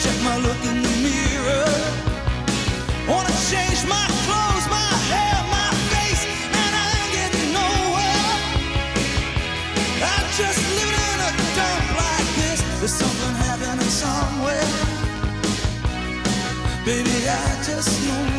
[0.00, 1.70] Check my look in the mirror.
[3.10, 6.22] Wanna change my clothes, my hair, my face,
[6.62, 8.30] and I ain't getting nowhere.
[10.12, 12.58] I'm just living in a dump like this.
[12.78, 14.70] There's something happening somewhere.
[16.84, 18.37] Baby, I just know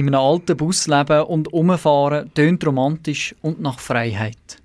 [0.00, 4.56] In einem alten Bus leben und umfahren tönt romantisch und nach Freiheit.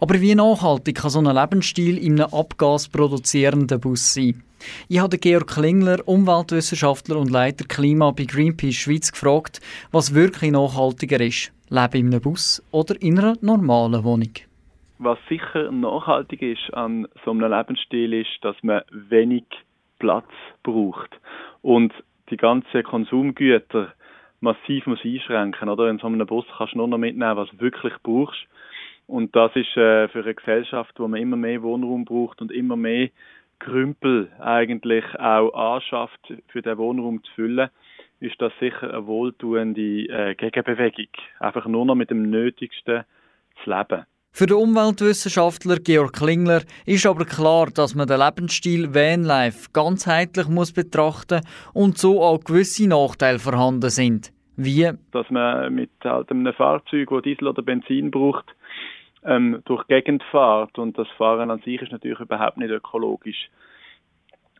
[0.00, 4.44] Aber wie nachhaltig kann so ein Lebensstil in einem abgasproduzierenden Bus sein?
[4.88, 11.20] Ich habe Georg Klingler, Umweltwissenschaftler und Leiter Klima bei Greenpeace Schweiz, gefragt, was wirklich nachhaltiger
[11.20, 11.52] ist.
[11.70, 14.34] Leben in einem Bus oder in einer normalen Wohnung?
[14.98, 19.42] Was sicher nachhaltig ist an so einem Lebensstil ist, dass man wenig
[19.98, 20.30] Platz
[20.62, 21.18] braucht
[21.62, 21.92] und
[22.30, 23.92] die ganzen Konsumgüter
[24.44, 25.88] massiv muss einschränken, oder?
[25.90, 28.46] In so einem Bus kannst du nur noch mitnehmen, was du wirklich brauchst.
[29.06, 32.76] Und das ist äh, für eine Gesellschaft, wo man immer mehr Wohnraum braucht und immer
[32.76, 33.10] mehr
[33.58, 37.70] Krümpel eigentlich auch anschafft, für den Wohnraum zu füllen,
[38.20, 41.08] ist das sicher eine wohltuende äh, Gegenbewegung.
[41.40, 43.04] Einfach nur noch mit dem Nötigsten
[43.62, 44.06] zu leben.
[44.36, 50.72] Für den Umweltwissenschaftler Georg Klingler ist aber klar, dass man den Lebensstil Vanlife ganzheitlich muss
[50.72, 54.32] betrachten und so auch gewisse Nachteile vorhanden sind.
[54.56, 58.46] Wie dass man mit halt einem Fahrzeug, das Diesel oder Benzin braucht,
[59.24, 60.80] ähm, durch die Gegend fährt.
[60.80, 63.50] Und das Fahren an sich ist natürlich überhaupt nicht ökologisch.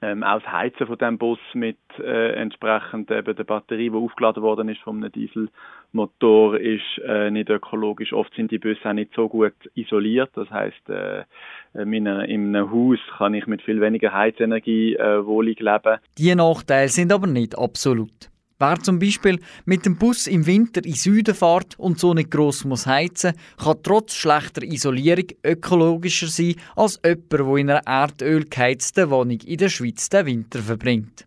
[0.05, 4.43] Ähm, auch das Heizen von dem Bus mit äh, entsprechend eben der Batterie, die aufgeladen
[4.43, 8.13] worden ist von einem Dieselmotor, ist äh, nicht ökologisch.
[8.13, 10.31] Oft sind die Busse auch nicht so gut isoliert.
[10.35, 11.25] Das heißt, äh,
[11.73, 15.99] in einem Haus kann ich mit viel weniger Heizenergie äh, wohlig leben.
[16.19, 18.34] die Nachteile sind aber nicht absolut.
[18.61, 22.65] Wer zum Beispiel mit dem Bus im Winter in Süden fährt und so nicht gross
[22.65, 29.11] muss heizen, kann trotz schlechter Isolierung ökologischer sein als jemand, der in einer Erdöl geheizten
[29.11, 31.27] Wohnung in der Schweiz den Winter verbringt.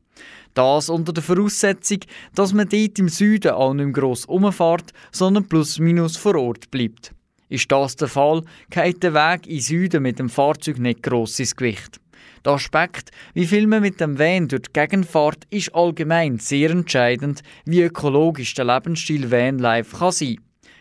[0.53, 1.99] Das unter der Voraussetzung,
[2.33, 7.13] dass man dort im Süden auch nicht gross umfährt, sondern plus minus vor Ort bleibt.
[7.49, 11.55] Ist das der Fall, geht der Weg in Süden mit dem Fahrzeug nicht gross ins
[11.55, 11.99] Gewicht.
[12.45, 16.69] Der Aspekt, wie viel man mit dem Van durch die Gegend fährt, ist allgemein sehr
[16.71, 20.37] entscheidend, wie ökologisch der Lebensstil Vanlife kann sein.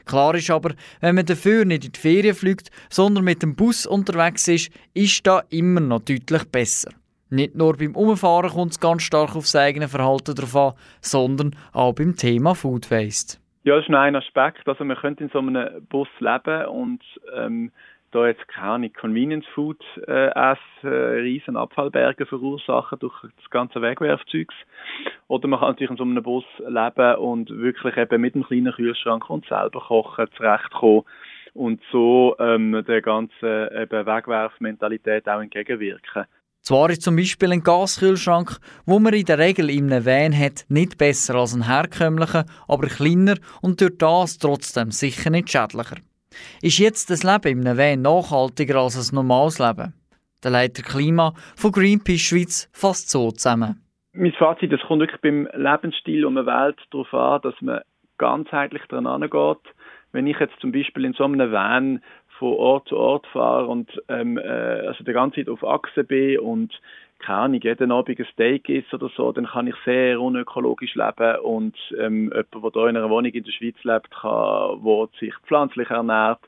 [0.06, 3.86] Klar ist aber, wenn man dafür nicht in die Ferien fliegt, sondern mit dem Bus
[3.86, 6.90] unterwegs ist, ist da immer noch deutlich besser.
[7.28, 11.92] Nicht nur beim Umfahren kommt es ganz stark aufs eigene Verhalten drauf an, sondern auch
[11.92, 13.38] beim Thema Food Waste.
[13.64, 14.68] Ja, das ist noch ein Aspekt.
[14.68, 17.02] Also man könnte in so einem Bus leben und
[17.34, 17.72] ähm,
[18.12, 24.54] da jetzt keine Convenience Food äh, essen, äh, riesen Abfallberge verursachen durch das ganze Wegwerfzeugs.
[25.28, 28.72] Oder man kann natürlich in so einem Bus leben und wirklich eben mit einem kleinen
[28.72, 31.02] Kühlschrank und selber kochen, zurechtkommen
[31.54, 36.26] und so ähm, der ganzen eben Wegwerfmentalität auch entgegenwirken.
[36.66, 40.64] Zwar ist zum Beispiel ein Gaskühlschrank, wo man in der Regel in einem Van hat,
[40.68, 45.98] nicht besser als ein herkömmlicher, aber kleiner und durch das trotzdem sicher nicht schädlicher.
[46.62, 49.94] Ist jetzt das Leben in einem Van nachhaltiger als ein normales Leben?
[50.42, 53.82] Der Leiter Klima von Greenpeace Schweiz fasst so zusammen.
[54.12, 57.80] mein Fazit, es kommt wirklich beim Lebensstil um eine Welt darauf an, dass man
[58.18, 59.74] ganzheitlich dran geht.
[60.12, 62.02] Wenn ich jetzt zum Beispiel in so einem Van
[62.38, 66.38] von Ort zu Ort fahre und ähm, äh, also die ganze Zeit auf Achse bin
[66.38, 66.72] und
[67.18, 71.40] keine Ahnung, jeden Abend ein Steak isst oder so, dann kann ich sehr unökologisch leben
[71.40, 75.34] und ähm, jemand, der hier in einer Wohnung in der Schweiz lebt, kann, wo sich
[75.46, 76.40] pflanzlich ernährt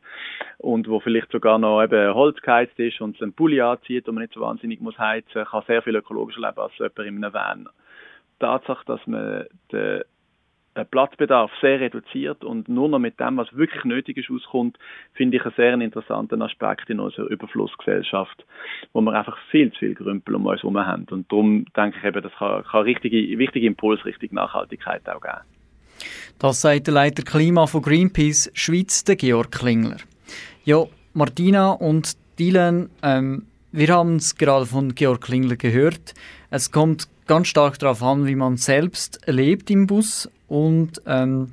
[0.58, 4.22] und wo vielleicht sogar noch eben Holz geheizt ist und einen Pulli anzieht und man
[4.22, 7.68] nicht so wahnsinnig muss heizen, kann sehr viel ökologischer leben als jemand in einem Van.
[8.36, 10.02] Die Tatsache, dass man den
[10.84, 14.78] Platzbedarf sehr reduziert und nur noch mit dem, was wirklich nötig ist, auskommt,
[15.14, 18.44] finde ich einen sehr interessanten Aspekt in unserer Überflussgesellschaft,
[18.92, 21.06] wo wir einfach viel zu viel Grümpel um uns herum haben.
[21.10, 25.40] Und darum denke ich eben, das kann, kann richtige, wichtige Impuls Richtung Nachhaltigkeit auch geben.
[26.38, 29.96] Das sagt der Leiter Klima von Greenpeace Schweiz, der Georg Klingler.
[30.64, 36.14] Ja, Martina und Dylan, ähm, wir haben es gerade von Georg Klingler gehört.
[36.50, 41.52] Es kommt ganz stark darauf an, wie man selbst lebt im Bus und ähm,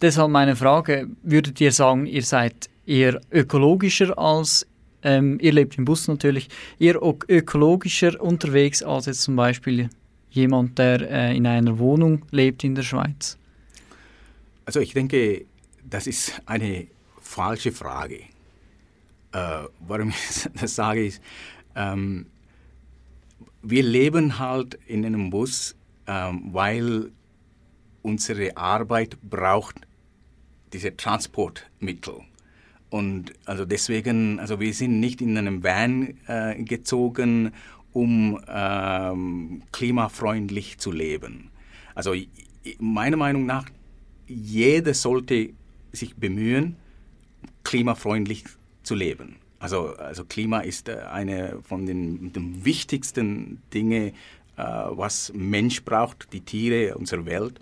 [0.00, 4.66] deshalb meine Frage, würdet ihr sagen, ihr seid eher ökologischer als,
[5.02, 6.48] ähm, ihr lebt im Bus natürlich,
[6.78, 6.98] eher
[7.28, 9.90] ökologischer unterwegs als jetzt zum Beispiel
[10.30, 13.36] jemand, der äh, in einer Wohnung lebt in der Schweiz?
[14.64, 15.44] Also ich denke,
[15.88, 16.86] das ist eine
[17.20, 18.20] falsche Frage.
[19.32, 21.22] Äh, warum ich das sage, ist,
[21.74, 22.26] ähm,
[23.62, 25.76] wir leben halt in einem Bus
[26.10, 27.12] ähm, weil
[28.02, 29.76] unsere Arbeit braucht
[30.72, 32.14] diese Transportmittel.
[32.88, 37.52] Und also deswegen, also wir sind nicht in einem Van äh, gezogen,
[37.92, 41.50] um ähm, klimafreundlich zu leben.
[41.94, 42.14] Also
[42.80, 43.66] meiner Meinung nach,
[44.26, 45.50] jeder sollte
[45.92, 46.74] sich bemühen,
[47.62, 48.44] klimafreundlich
[48.82, 49.36] zu leben.
[49.60, 54.12] Also, also Klima ist äh, eine von den, den wichtigsten Dingen,
[54.62, 57.60] was Mensch braucht, die Tiere, unsere Welt.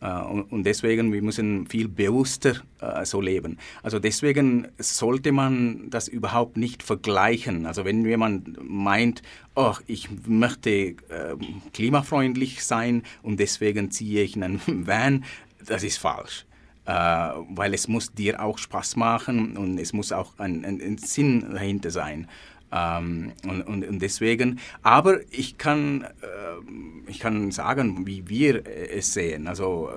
[0.00, 3.58] Äh, und deswegen, wir müssen viel bewusster äh, so leben.
[3.82, 7.66] Also deswegen sollte man das überhaupt nicht vergleichen.
[7.66, 9.22] Also wenn jemand meint,
[9.54, 10.94] oh, ich möchte äh,
[11.72, 15.24] klimafreundlich sein und deswegen ziehe ich einen Van,
[15.64, 16.44] das ist falsch.
[16.86, 16.92] Äh,
[17.50, 21.44] weil es muss dir auch Spaß machen und es muss auch ein, ein, ein Sinn
[21.52, 22.28] dahinter sein.
[22.70, 26.06] Ähm, und, und, und, deswegen, aber ich kann, äh,
[27.06, 29.46] ich kann sagen, wie wir es sehen.
[29.46, 29.88] Also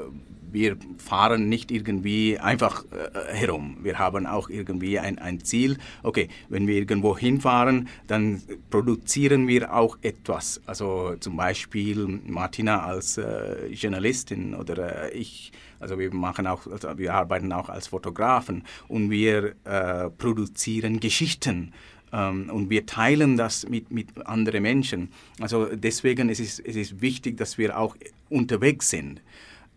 [0.51, 3.77] wir fahren nicht irgendwie einfach äh, herum.
[3.81, 5.77] Wir haben auch irgendwie ein, ein Ziel.
[6.03, 10.61] Okay, wenn wir irgendwo hinfahren, dann produzieren wir auch etwas.
[10.65, 15.51] Also zum Beispiel Martina als äh, Journalistin oder äh, ich.
[15.79, 21.73] Also wir machen auch, also wir arbeiten auch als Fotografen und wir äh, produzieren Geschichten.
[22.13, 25.09] Ähm, und wir teilen das mit, mit anderen Menschen.
[25.39, 27.95] Also deswegen ist es, ist wichtig, dass wir auch
[28.29, 29.21] unterwegs sind.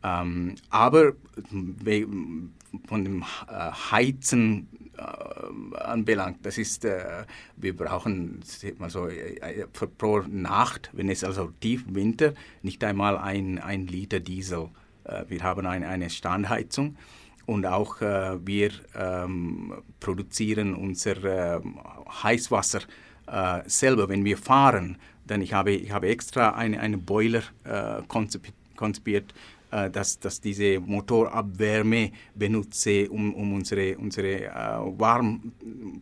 [0.02, 1.12] Ähm, aber
[2.86, 4.68] von dem äh, Heizen
[4.98, 7.24] äh, anbelangt, das ist, äh,
[7.56, 8.40] wir brauchen
[8.80, 9.66] also, äh,
[9.98, 14.68] pro Nacht, wenn es also tief Winter, nicht einmal ein, ein Liter Diesel.
[15.04, 16.96] Äh, wir haben ein, eine Standheizung
[17.46, 21.60] und auch äh, wir ähm, produzieren unser äh,
[22.22, 22.80] Heißwasser
[23.26, 24.98] äh, selber, wenn wir fahren.
[25.24, 28.02] Denn ich habe, ich habe extra einen eine Boiler äh,
[28.76, 29.34] konzipiert,
[29.70, 34.50] äh, dass, dass diese Motorabwärme benutze, um, um unsere, unsere äh,
[34.98, 35.52] warm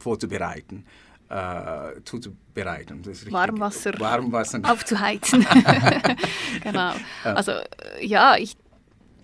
[0.01, 0.85] vorzubereiten.
[1.29, 3.03] Äh, zuzubereiten.
[3.31, 5.47] Warmwasser, Warmwasser aufzuheizen.
[6.63, 6.93] genau.
[7.25, 7.53] Also
[8.03, 8.55] ja, ich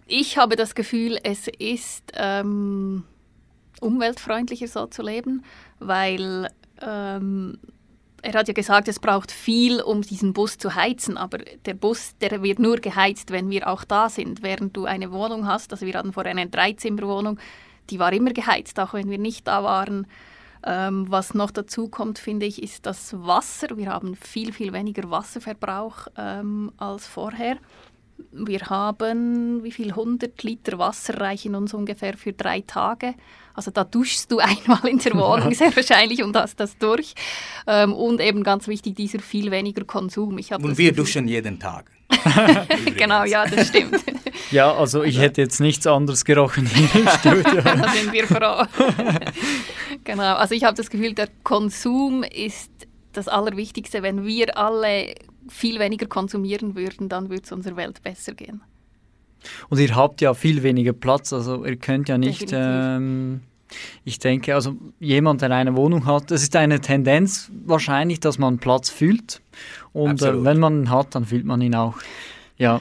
[0.08, 3.04] ich habe das Gefühl, es ist ähm,
[3.80, 5.44] umweltfreundlicher so zu leben,
[5.78, 6.48] weil
[6.80, 7.58] ähm,
[8.22, 12.16] er hat ja gesagt, es braucht viel, um diesen Bus zu heizen, aber der Bus,
[12.20, 14.42] der wird nur geheizt, wenn wir auch da sind.
[14.42, 17.38] Während du eine Wohnung hast, also wir hatten vorher eine Dreizimmerwohnung,
[17.90, 20.06] die war immer geheizt, auch wenn wir nicht da waren.
[20.64, 23.76] Ähm, was noch dazu kommt, finde ich, ist das Wasser.
[23.76, 27.58] Wir haben viel, viel weniger Wasserverbrauch ähm, als vorher.
[28.32, 33.14] Wir haben, wie viel, 100 Liter Wasser reichen uns ungefähr für drei Tage.
[33.54, 37.14] Also da duschst du einmal in der Wohnung sehr wahrscheinlich und hast das durch.
[37.66, 40.38] Ähm, und eben ganz wichtig, dieser viel weniger Konsum.
[40.38, 41.90] und wir Gefühl, duschen jeden Tag.
[42.96, 44.02] genau, ja, das stimmt.
[44.50, 47.60] Ja, also ich hätte jetzt nichts anderes gerochen hier im Studio.
[47.60, 48.64] da sind wir froh.
[50.04, 52.70] genau, also ich habe das Gefühl, der Konsum ist
[53.12, 54.02] das Allerwichtigste.
[54.02, 55.14] Wenn wir alle
[55.48, 58.62] viel weniger konsumieren würden, dann würde es unserer Welt besser gehen.
[59.68, 63.40] Und ihr habt ja viel weniger Platz, also ihr könnt ja nicht ähm,
[64.04, 68.58] Ich denke, also jemand, der eine Wohnung hat, das ist eine Tendenz wahrscheinlich, dass man
[68.58, 69.42] Platz fühlt.
[69.92, 71.98] Und äh, wenn man ihn hat, dann fühlt man ihn auch.
[72.56, 72.80] Ja.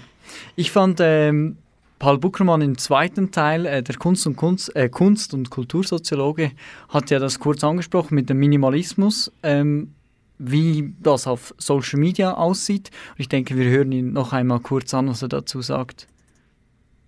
[0.55, 1.57] Ich fand ähm,
[1.99, 6.51] Paul Buckermann im zweiten Teil, äh, der Kunst- und, Kunst, äh, Kunst und Kultursoziologe,
[6.89, 9.93] hat ja das kurz angesprochen mit dem Minimalismus, ähm,
[10.37, 12.91] wie das auf Social Media aussieht.
[13.11, 16.07] Und ich denke, wir hören ihn noch einmal kurz an, was er dazu sagt.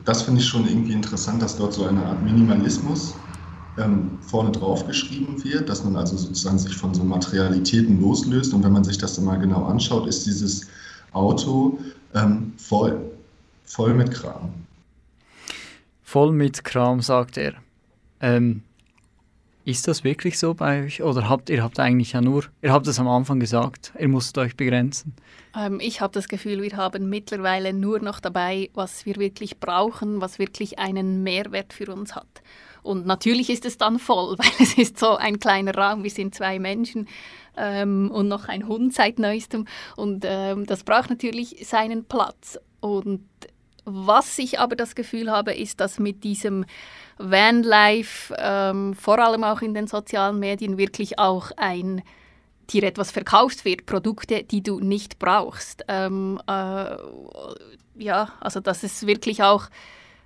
[0.06, 3.16] Das finde ich schon irgendwie interessant, dass dort so eine Art Minimalismus
[3.78, 8.54] ähm, vorne drauf geschrieben wird, dass man also sozusagen sich von so Materialitäten loslöst.
[8.54, 10.68] Und wenn man sich das dann mal genau anschaut, ist dieses
[11.12, 11.78] Auto
[12.14, 13.00] ähm, voll,
[13.66, 14.54] voll mit Kram
[16.10, 17.54] voll mit Kram, sagt er.
[18.20, 18.64] Ähm,
[19.70, 21.03] ist das wirklich so bei euch?
[21.03, 24.39] Oder habt ihr habt eigentlich ja nur, ihr habt es am Anfang gesagt, ihr musstet
[24.39, 25.13] euch begrenzen?
[25.55, 30.22] Ähm, ich habe das Gefühl, wir haben mittlerweile nur noch dabei, was wir wirklich brauchen,
[30.22, 32.41] was wirklich einen Mehrwert für uns hat.
[32.82, 36.34] Und natürlich ist es dann voll, weil es ist so ein kleiner Raum, wir sind
[36.34, 37.07] zwei Menschen
[37.55, 39.65] ähm, und noch ein Hund seit neuestem.
[39.95, 42.57] Und ähm, das braucht natürlich seinen Platz.
[42.80, 43.26] Und
[43.92, 46.66] was ich aber das Gefühl habe, ist, dass mit diesem
[47.18, 52.02] Vanlife, ähm, vor allem auch in den sozialen Medien, wirklich auch ein
[52.70, 55.84] dir etwas verkauft wird, Produkte, die du nicht brauchst.
[55.88, 56.96] Ähm, äh,
[57.98, 59.70] ja, also dass es wirklich auch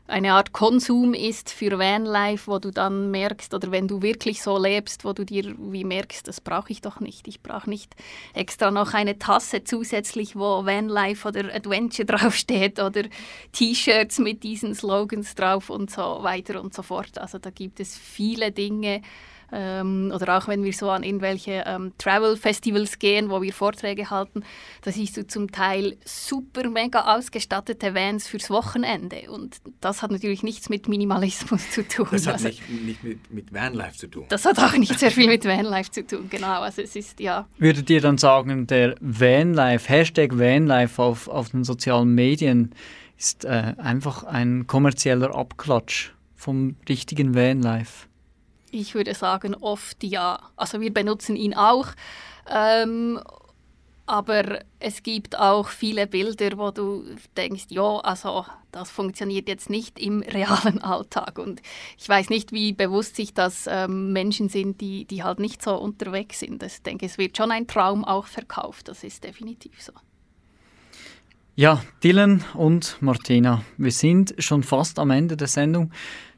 [0.08, 4.58] eine Art Konsum ist für Vanlife, wo du dann merkst, oder wenn du wirklich so
[4.58, 7.28] lebst, wo du dir wie merkst, das brauche ich doch nicht.
[7.28, 7.96] Ich brauche nicht
[8.34, 13.04] extra noch eine Tasse zusätzlich, wo Vanlife oder Adventure draufsteht oder
[13.54, 17.18] T-Shirts mit diesen Slogans drauf und so weiter und so fort.
[17.18, 19.02] Also da gibt es viele Dinge,
[19.52, 24.44] ähm, oder auch wenn wir so an irgendwelche ähm, Travel-Festivals gehen, wo wir Vorträge halten,
[24.82, 29.30] da siehst du zum Teil super mega ausgestattete Vans fürs Wochenende.
[29.30, 32.08] Und das hat natürlich nichts mit Minimalismus zu tun.
[32.12, 34.26] Das hat also, nicht, nicht mit, mit Vanlife zu tun.
[34.30, 36.62] Das hat auch nicht sehr viel mit Vanlife zu tun, genau.
[36.62, 37.48] Also es ist, ja.
[37.58, 42.74] Würdet ihr dann sagen, der Vanlife, Hashtag Vanlife auf, auf den sozialen Medien
[43.18, 48.08] ist äh, einfach ein kommerzieller Abklatsch vom richtigen Vanlife?
[48.74, 50.40] Ich würde sagen, oft ja.
[50.56, 51.88] Also wir benutzen ihn auch.
[52.50, 53.20] Ähm,
[54.06, 57.06] aber es gibt auch viele Bilder, wo du
[57.38, 61.38] denkst, ja, also das funktioniert jetzt nicht im realen Alltag.
[61.38, 61.62] Und
[61.98, 65.76] ich weiß nicht, wie bewusst sich das ähm, Menschen sind, die, die halt nicht so
[65.76, 66.64] unterwegs sind.
[66.64, 68.88] Ich denke, es wird schon ein Traum auch verkauft.
[68.88, 69.94] Das ist definitiv so.
[71.56, 75.92] Ja, Dylan und Martina, wir sind schon fast am Ende der Sendung.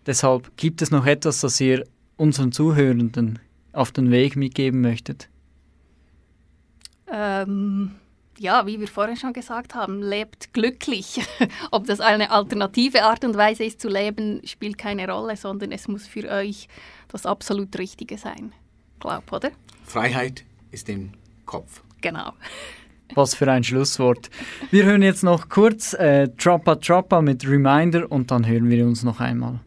[0.05, 1.83] Deshalb gibt es noch etwas, das ihr
[2.17, 3.39] unseren Zuhörenden
[3.73, 5.29] auf den Weg mitgeben möchtet?
[7.11, 7.91] Ähm,
[8.37, 11.21] ja, wie wir vorhin schon gesagt haben, lebt glücklich.
[11.71, 15.87] Ob das eine alternative Art und Weise ist zu leben, spielt keine Rolle, sondern es
[15.87, 16.67] muss für euch
[17.09, 18.53] das absolut Richtige sein.
[18.99, 19.51] Glaub, oder?
[19.83, 21.11] Freiheit ist im
[21.45, 21.83] Kopf.
[22.01, 22.33] Genau.
[23.13, 24.31] Was für ein Schlusswort.
[24.71, 29.03] Wir hören jetzt noch kurz äh, Troppa Troppa mit Reminder und dann hören wir uns
[29.03, 29.59] noch einmal.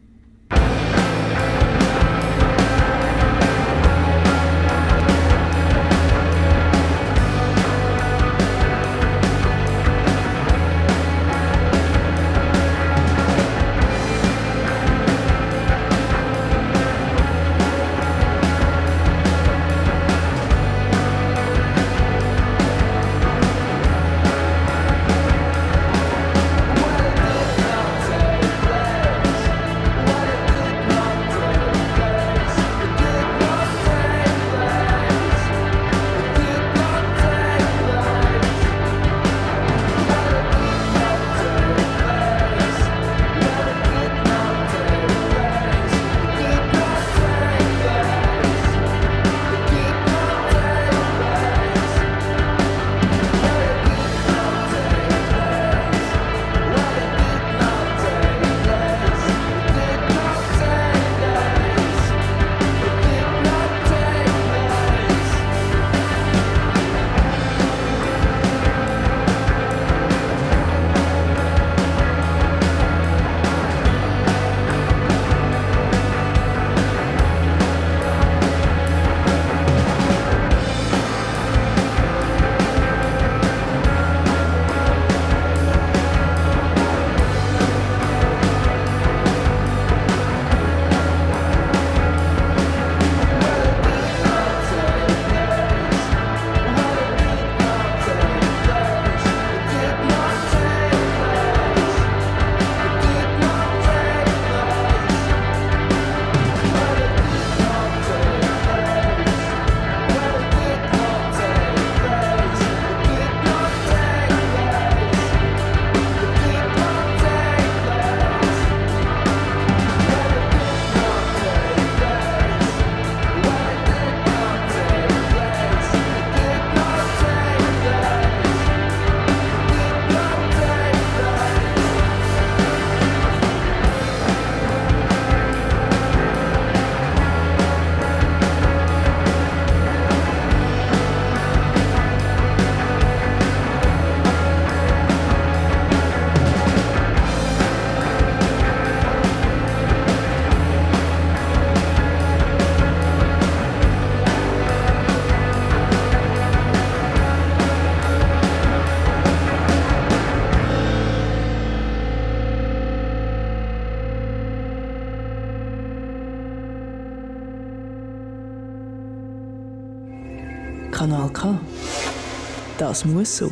[172.89, 173.51] Das muss so.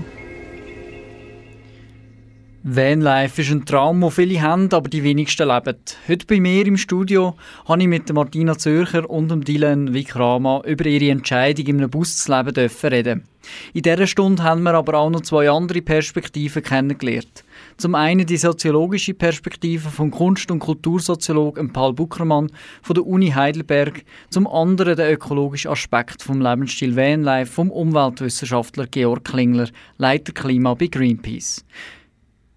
[2.63, 5.77] Vanlife ist ein Traum, den viele haben, aber die wenigsten leben.
[6.07, 7.35] Heute bei mir im Studio
[7.67, 12.17] habe ich mit Martina Zürcher und dem Dylan Vikrama über ihre Entscheidung, in einem Bus
[12.17, 13.27] zu leben reden.
[13.73, 17.43] In dieser Stunde haben wir aber auch noch zwei andere Perspektiven kennengelernt.
[17.78, 22.51] Zum einen die soziologische Perspektive vom Kunst- und Kultursoziologen Paul Buckermann
[22.82, 29.25] von der Uni Heidelberg, zum anderen der ökologische Aspekt vom Lebensstil Vanlife vom Umweltwissenschaftler Georg
[29.25, 31.63] Klingler, Leiter Klima bei Greenpeace.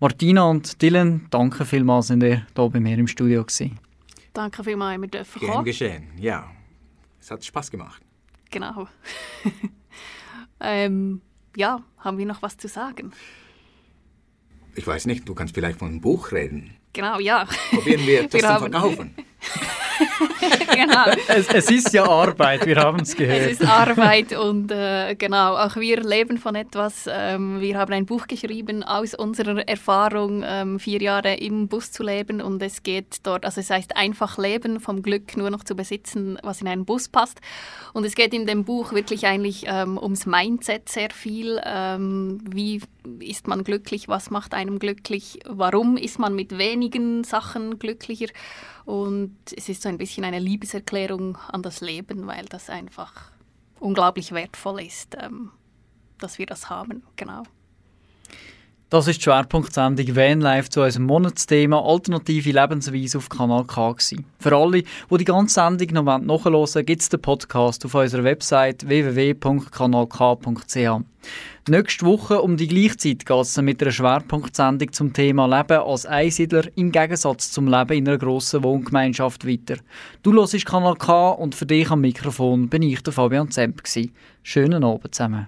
[0.00, 3.78] Martina und Dylan, danke vielmals, dass ihr hier bei mir im Studio gewesen.
[4.32, 5.64] Danke vielmals, wir dürfen Gern kommen.
[5.66, 6.50] geschehen, ja.
[7.20, 8.00] Es hat Spaß gemacht.
[8.50, 8.88] Genau.
[10.60, 11.20] ähm,
[11.54, 13.12] ja, haben wir noch was zu sagen?
[14.74, 16.74] Ich weiß nicht, du kannst vielleicht von einem Buch reden.
[16.92, 17.46] Genau, ja.
[17.70, 19.14] Probieren wir das Wir zu verkaufen.
[20.74, 21.04] genau.
[21.28, 23.50] Es, es ist ja Arbeit, wir haben es Es gehört.
[23.50, 27.08] ist Arbeit und äh, genau, auch wir leben von etwas.
[27.10, 32.02] Ähm, wir haben ein Buch geschrieben aus unserer Erfahrung, ähm, vier Jahre im Bus zu
[32.02, 35.74] leben und es geht dort, also es heißt einfach leben, vom Glück nur noch zu
[35.76, 37.40] besitzen, was in einen Bus passt.
[37.92, 41.60] Und es geht in dem Buch wirklich eigentlich ähm, ums Mindset sehr viel.
[41.64, 42.80] Ähm, wie
[43.20, 44.08] ist man glücklich?
[44.08, 45.40] Was macht einem glücklich?
[45.46, 48.28] Warum ist man mit wenigen Sachen glücklicher?
[48.84, 53.12] Und es ist so ein bisschen eine Liebeserklärung an das Leben, weil das einfach
[53.78, 55.50] unglaublich wertvoll ist, ähm,
[56.18, 57.02] dass wir das haben.
[57.16, 57.42] Genau.
[58.90, 63.92] Das ist die Schwerpunktsendung Vanlife zu unserem Monatsthema Alternative Lebensweise auf Kanal K.
[63.92, 64.24] Gewesen.
[64.40, 68.24] Für alle, die die ganze Sendung noch nachhören wollen, gibt es den Podcast auf unserer
[68.24, 70.76] Website www.kanalk.ch.
[71.68, 76.04] Nächste Woche um die gleiche Zeit geht es mit einer Schwerpunktsendung zum Thema Leben als
[76.06, 79.76] Einsiedler im Gegensatz zum Leben in einer grossen Wohngemeinschaft weiter.
[80.24, 83.84] Du hörst Kanal K und für dich am Mikrofon bin ich der Fabian Zemp.
[83.84, 84.12] gewesen.
[84.42, 85.46] Schönen Abend zusammen.